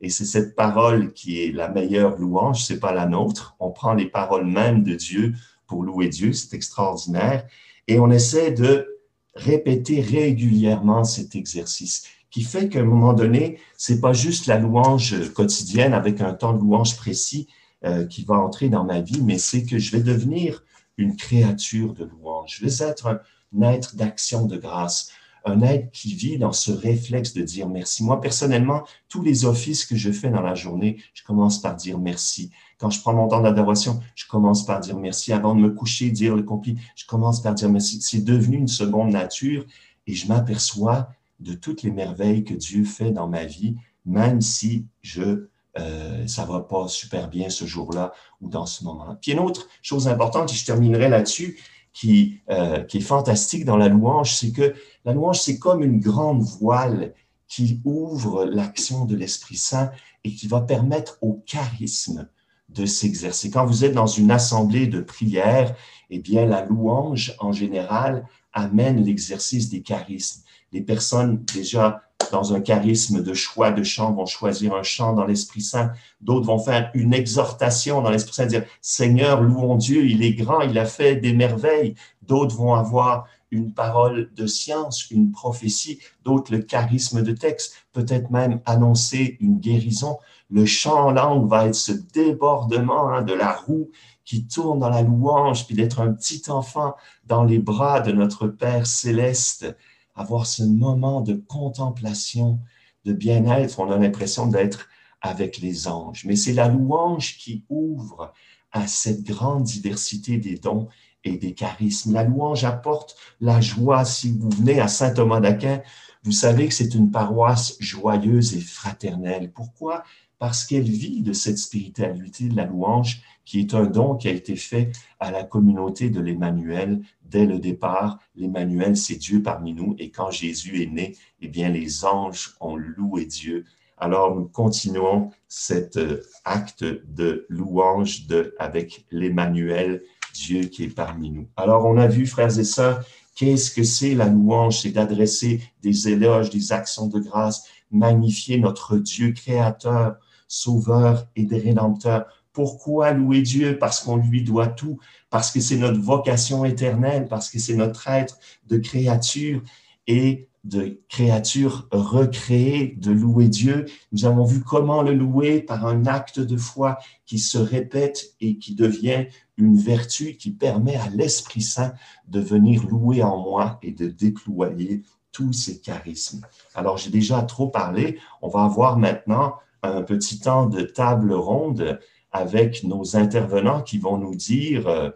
Et 0.00 0.08
c'est 0.08 0.24
cette 0.24 0.56
parole 0.56 1.12
qui 1.12 1.42
est 1.42 1.52
la 1.52 1.68
meilleure 1.68 2.16
louange, 2.16 2.64
c'est 2.64 2.80
pas 2.80 2.92
la 2.92 3.06
nôtre. 3.06 3.56
On 3.60 3.70
prend 3.70 3.94
les 3.94 4.06
paroles 4.06 4.46
même 4.46 4.82
de 4.82 4.94
Dieu 4.94 5.34
pour 5.66 5.82
louer 5.82 6.08
Dieu, 6.08 6.32
c'est 6.32 6.54
extraordinaire. 6.54 7.46
Et 7.88 7.98
on 7.98 8.10
essaie 8.10 8.52
de 8.52 8.86
répéter 9.34 10.00
régulièrement 10.00 11.04
cet 11.04 11.34
exercice 11.34 12.04
qui 12.30 12.42
fait 12.42 12.68
qu'à 12.68 12.80
un 12.80 12.84
moment 12.84 13.12
donné, 13.12 13.58
c'est 13.76 14.00
pas 14.00 14.12
juste 14.12 14.46
la 14.46 14.58
louange 14.58 15.32
quotidienne 15.32 15.94
avec 15.94 16.20
un 16.20 16.34
temps 16.34 16.52
de 16.52 16.58
louange 16.58 16.96
précis 16.96 17.48
euh, 17.84 18.04
qui 18.06 18.24
va 18.24 18.34
entrer 18.34 18.68
dans 18.68 18.84
ma 18.84 19.00
vie, 19.00 19.22
mais 19.22 19.38
c'est 19.38 19.64
que 19.64 19.78
je 19.78 19.96
vais 19.96 20.02
devenir 20.02 20.62
une 20.98 21.16
créature 21.16 21.94
de 21.94 22.04
louange. 22.04 22.56
Je 22.58 22.66
vais 22.66 22.84
être 22.88 23.06
un 23.06 23.20
être 23.62 23.96
d'action 23.96 24.46
de 24.46 24.56
grâce, 24.56 25.10
un 25.46 25.62
être 25.62 25.90
qui 25.92 26.14
vit 26.14 26.38
dans 26.38 26.52
ce 26.52 26.72
réflexe 26.72 27.32
de 27.32 27.42
dire 27.42 27.68
merci. 27.68 28.02
Moi, 28.04 28.20
personnellement, 28.20 28.82
tous 29.08 29.22
les 29.22 29.44
offices 29.44 29.84
que 29.84 29.96
je 29.96 30.10
fais 30.10 30.28
dans 30.28 30.42
la 30.42 30.54
journée, 30.54 30.98
je 31.14 31.22
commence 31.22 31.60
par 31.60 31.76
dire 31.76 31.98
merci. 31.98 32.50
Quand 32.78 32.90
je 32.90 33.00
prends 33.00 33.14
mon 33.14 33.28
temps 33.28 33.40
d'adoration, 33.40 34.00
je 34.16 34.26
commence 34.26 34.66
par 34.66 34.80
dire 34.80 34.98
merci. 34.98 35.32
Avant 35.32 35.54
de 35.54 35.60
me 35.60 35.70
coucher, 35.70 36.10
dire 36.10 36.34
le 36.34 36.42
compli, 36.42 36.76
je 36.96 37.06
commence 37.06 37.40
par 37.40 37.54
dire 37.54 37.70
merci. 37.70 38.00
C'est 38.02 38.24
devenu 38.24 38.56
une 38.56 38.68
seconde 38.68 39.10
nature 39.10 39.64
et 40.06 40.14
je 40.14 40.26
m'aperçois 40.26 41.08
de 41.38 41.54
toutes 41.54 41.82
les 41.82 41.92
merveilles 41.92 42.44
que 42.44 42.54
Dieu 42.54 42.84
fait 42.84 43.12
dans 43.12 43.28
ma 43.28 43.44
vie, 43.44 43.76
même 44.04 44.40
si 44.40 44.86
je 45.02 45.48
euh, 45.78 46.26
ça 46.26 46.44
va 46.46 46.60
pas 46.60 46.88
super 46.88 47.28
bien 47.28 47.50
ce 47.50 47.66
jour-là 47.66 48.12
ou 48.40 48.48
dans 48.48 48.64
ce 48.66 48.82
moment. 48.82 49.14
Puis 49.20 49.32
une 49.32 49.40
autre 49.40 49.68
chose 49.82 50.08
importante, 50.08 50.50
et 50.50 50.54
je 50.54 50.64
terminerai 50.64 51.08
là-dessus, 51.08 51.58
qui, 51.96 52.40
euh, 52.50 52.82
qui 52.82 52.98
est 52.98 53.00
fantastique 53.00 53.64
dans 53.64 53.78
la 53.78 53.88
louange, 53.88 54.34
c'est 54.34 54.52
que 54.52 54.74
la 55.06 55.14
louange, 55.14 55.40
c'est 55.40 55.58
comme 55.58 55.82
une 55.82 55.98
grande 55.98 56.42
voile 56.42 57.14
qui 57.48 57.80
ouvre 57.86 58.44
l'action 58.44 59.06
de 59.06 59.16
l'Esprit 59.16 59.56
Saint 59.56 59.90
et 60.22 60.34
qui 60.34 60.46
va 60.46 60.60
permettre 60.60 61.16
au 61.22 61.42
charisme 61.46 62.28
de 62.68 62.84
s'exercer. 62.84 63.50
Quand 63.50 63.64
vous 63.64 63.86
êtes 63.86 63.94
dans 63.94 64.06
une 64.06 64.30
assemblée 64.30 64.88
de 64.88 65.00
prière, 65.00 65.74
eh 66.10 66.18
bien, 66.18 66.44
la 66.44 66.66
louange, 66.66 67.34
en 67.38 67.52
général, 67.52 68.26
amène 68.52 69.02
l'exercice 69.02 69.70
des 69.70 69.80
charismes 69.80 70.42
les 70.72 70.82
personnes 70.82 71.42
déjà 71.44 72.02
dans 72.30 72.54
un 72.54 72.60
charisme 72.60 73.22
de 73.22 73.34
choix 73.34 73.70
de 73.70 73.82
chant 73.82 74.12
vont 74.12 74.26
choisir 74.26 74.74
un 74.74 74.82
chant 74.82 75.12
dans 75.12 75.24
l'Esprit 75.24 75.60
Saint. 75.60 75.92
D'autres 76.20 76.46
vont 76.46 76.58
faire 76.58 76.90
une 76.94 77.14
exhortation 77.14 78.02
dans 78.02 78.10
l'Esprit 78.10 78.34
Saint, 78.34 78.46
dire 78.46 78.64
Seigneur, 78.80 79.42
louons 79.42 79.76
Dieu, 79.76 80.06
il 80.06 80.22
est 80.22 80.34
grand, 80.34 80.60
il 80.60 80.78
a 80.78 80.84
fait 80.84 81.16
des 81.16 81.32
merveilles. 81.32 81.94
D'autres 82.22 82.56
vont 82.56 82.74
avoir 82.74 83.26
une 83.50 83.72
parole 83.72 84.30
de 84.34 84.46
science, 84.46 85.10
une 85.10 85.30
prophétie. 85.30 86.00
D'autres 86.24 86.52
le 86.52 86.62
charisme 86.62 87.22
de 87.22 87.32
texte, 87.32 87.74
peut-être 87.92 88.30
même 88.30 88.60
annoncer 88.66 89.36
une 89.40 89.58
guérison. 89.58 90.18
Le 90.50 90.64
chant 90.64 91.06
en 91.06 91.10
langue 91.12 91.48
va 91.48 91.66
être 91.66 91.74
ce 91.74 91.92
débordement 91.92 93.08
hein, 93.08 93.22
de 93.22 93.32
la 93.32 93.52
roue 93.52 93.90
qui 94.24 94.46
tourne 94.46 94.80
dans 94.80 94.90
la 94.90 95.02
louange, 95.02 95.66
puis 95.66 95.76
d'être 95.76 96.00
un 96.00 96.12
petit 96.12 96.42
enfant 96.48 96.96
dans 97.26 97.44
les 97.44 97.58
bras 97.58 98.00
de 98.00 98.12
notre 98.12 98.48
Père 98.48 98.86
céleste 98.86 99.76
avoir 100.16 100.46
ce 100.46 100.62
moment 100.62 101.20
de 101.20 101.34
contemplation, 101.34 102.58
de 103.04 103.12
bien-être. 103.12 103.78
On 103.78 103.90
a 103.90 103.98
l'impression 103.98 104.46
d'être 104.46 104.88
avec 105.20 105.58
les 105.58 105.86
anges. 105.88 106.24
Mais 106.24 106.36
c'est 106.36 106.52
la 106.52 106.68
louange 106.68 107.36
qui 107.38 107.64
ouvre 107.68 108.32
à 108.72 108.86
cette 108.86 109.22
grande 109.22 109.64
diversité 109.64 110.38
des 110.38 110.56
dons 110.56 110.88
et 111.24 111.36
des 111.36 111.54
charismes. 111.54 112.12
La 112.12 112.24
louange 112.24 112.64
apporte 112.64 113.16
la 113.40 113.60
joie. 113.60 114.04
Si 114.04 114.32
vous 114.32 114.50
venez 114.50 114.80
à 114.80 114.88
Saint 114.88 115.12
Thomas 115.12 115.40
d'Aquin, 115.40 115.82
vous 116.22 116.32
savez 116.32 116.68
que 116.68 116.74
c'est 116.74 116.94
une 116.94 117.10
paroisse 117.10 117.76
joyeuse 117.78 118.54
et 118.56 118.60
fraternelle. 118.60 119.52
Pourquoi? 119.52 120.02
Parce 120.38 120.64
qu'elle 120.64 120.88
vit 120.88 121.22
de 121.22 121.32
cette 121.32 121.58
spiritualité 121.58 122.48
de 122.48 122.56
la 122.56 122.66
louange 122.66 123.22
qui 123.46 123.60
est 123.60 123.74
un 123.74 123.86
don 123.86 124.16
qui 124.16 124.28
a 124.28 124.32
été 124.32 124.56
fait 124.56 124.92
à 125.20 125.30
la 125.30 125.44
communauté 125.44 126.10
de 126.10 126.20
l'Emmanuel 126.20 127.00
dès 127.22 127.46
le 127.46 127.58
départ. 127.58 128.18
L'Emmanuel, 128.34 128.96
c'est 128.96 129.16
Dieu 129.16 129.42
parmi 129.42 129.72
nous. 129.72 129.94
Et 129.98 130.10
quand 130.10 130.30
Jésus 130.30 130.82
est 130.82 130.90
né, 130.90 131.16
eh 131.40 131.48
bien, 131.48 131.70
les 131.70 132.04
anges 132.04 132.54
ont 132.60 132.76
loué 132.76 133.24
Dieu. 133.24 133.64
Alors, 133.98 134.34
nous 134.34 134.46
continuons 134.46 135.30
cet 135.48 135.96
euh, 135.96 136.20
acte 136.44 136.84
de 136.84 137.46
louange 137.48 138.26
de, 138.26 138.54
avec 138.58 139.06
l'Emmanuel, 139.10 140.02
Dieu 140.34 140.62
qui 140.64 140.84
est 140.84 140.94
parmi 140.94 141.30
nous. 141.30 141.48
Alors, 141.56 141.86
on 141.86 141.96
a 141.96 142.06
vu, 142.06 142.26
frères 142.26 142.58
et 142.58 142.64
sœurs, 142.64 143.02
qu'est-ce 143.36 143.70
que 143.70 143.84
c'est 143.84 144.14
la 144.14 144.26
louange? 144.26 144.82
C'est 144.82 144.90
d'adresser 144.90 145.62
des 145.82 146.08
éloges, 146.08 146.50
des 146.50 146.72
actions 146.72 147.06
de 147.06 147.20
grâce, 147.20 147.68
magnifier 147.90 148.58
notre 148.58 148.98
Dieu 148.98 149.32
créateur, 149.32 150.16
sauveur 150.48 151.26
et 151.36 151.46
rédempteur 151.50 152.26
pourquoi 152.56 153.12
louer 153.12 153.42
Dieu? 153.42 153.78
Parce 153.78 154.00
qu'on 154.00 154.16
lui 154.16 154.42
doit 154.42 154.68
tout, 154.68 154.98
parce 155.28 155.50
que 155.50 155.60
c'est 155.60 155.76
notre 155.76 156.00
vocation 156.00 156.64
éternelle, 156.64 157.28
parce 157.28 157.50
que 157.50 157.58
c'est 157.58 157.76
notre 157.76 158.08
être 158.08 158.38
de 158.66 158.78
créature 158.78 159.60
et 160.06 160.48
de 160.64 160.98
créature 161.10 161.86
recréée, 161.92 162.96
de 162.96 163.12
louer 163.12 163.48
Dieu. 163.48 163.84
Nous 164.10 164.24
avons 164.24 164.46
vu 164.46 164.62
comment 164.62 165.02
le 165.02 165.12
louer 165.12 165.60
par 165.60 165.84
un 165.84 166.06
acte 166.06 166.40
de 166.40 166.56
foi 166.56 166.96
qui 167.26 167.38
se 167.38 167.58
répète 167.58 168.34
et 168.40 168.56
qui 168.56 168.74
devient 168.74 169.26
une 169.58 169.76
vertu 169.76 170.38
qui 170.38 170.50
permet 170.50 170.96
à 170.96 171.10
l'Esprit 171.10 171.60
Saint 171.60 171.92
de 172.26 172.40
venir 172.40 172.86
louer 172.86 173.22
en 173.22 173.36
moi 173.36 173.78
et 173.82 173.92
de 173.92 174.08
déployer 174.08 175.02
tous 175.30 175.52
ses 175.52 175.78
charismes. 175.78 176.40
Alors, 176.74 176.96
j'ai 176.96 177.10
déjà 177.10 177.42
trop 177.42 177.68
parlé. 177.68 178.18
On 178.40 178.48
va 178.48 178.64
avoir 178.64 178.96
maintenant 178.96 179.56
un 179.82 180.02
petit 180.02 180.40
temps 180.40 180.66
de 180.66 180.82
table 180.82 181.32
ronde 181.32 181.98
avec 182.32 182.84
nos 182.84 183.16
intervenants 183.16 183.82
qui 183.82 183.98
vont 183.98 184.18
nous 184.18 184.34
dire 184.34 184.86
euh, 184.88 185.10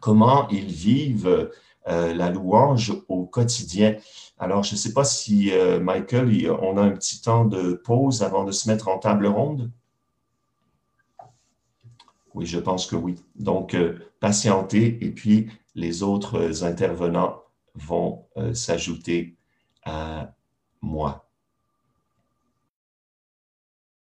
comment 0.00 0.48
ils 0.48 0.70
vivent 0.70 1.50
euh, 1.88 2.14
la 2.14 2.30
louange 2.30 2.92
au 3.08 3.24
quotidien. 3.24 3.96
Alors, 4.38 4.62
je 4.62 4.72
ne 4.72 4.78
sais 4.78 4.92
pas 4.92 5.04
si, 5.04 5.50
euh, 5.52 5.78
Michael, 5.80 6.50
on 6.50 6.76
a 6.76 6.82
un 6.82 6.92
petit 6.92 7.20
temps 7.20 7.44
de 7.44 7.74
pause 7.74 8.22
avant 8.22 8.44
de 8.44 8.52
se 8.52 8.68
mettre 8.68 8.88
en 8.88 8.98
table 8.98 9.26
ronde? 9.26 9.70
Oui, 12.34 12.46
je 12.46 12.58
pense 12.58 12.86
que 12.86 12.96
oui. 12.96 13.16
Donc, 13.36 13.76
patientez 14.20 15.04
et 15.04 15.10
puis 15.10 15.50
les 15.74 16.02
autres 16.02 16.64
intervenants 16.64 17.42
vont 17.74 18.24
s'ajouter 18.54 19.36
à 19.84 20.32
moi. 20.80 21.26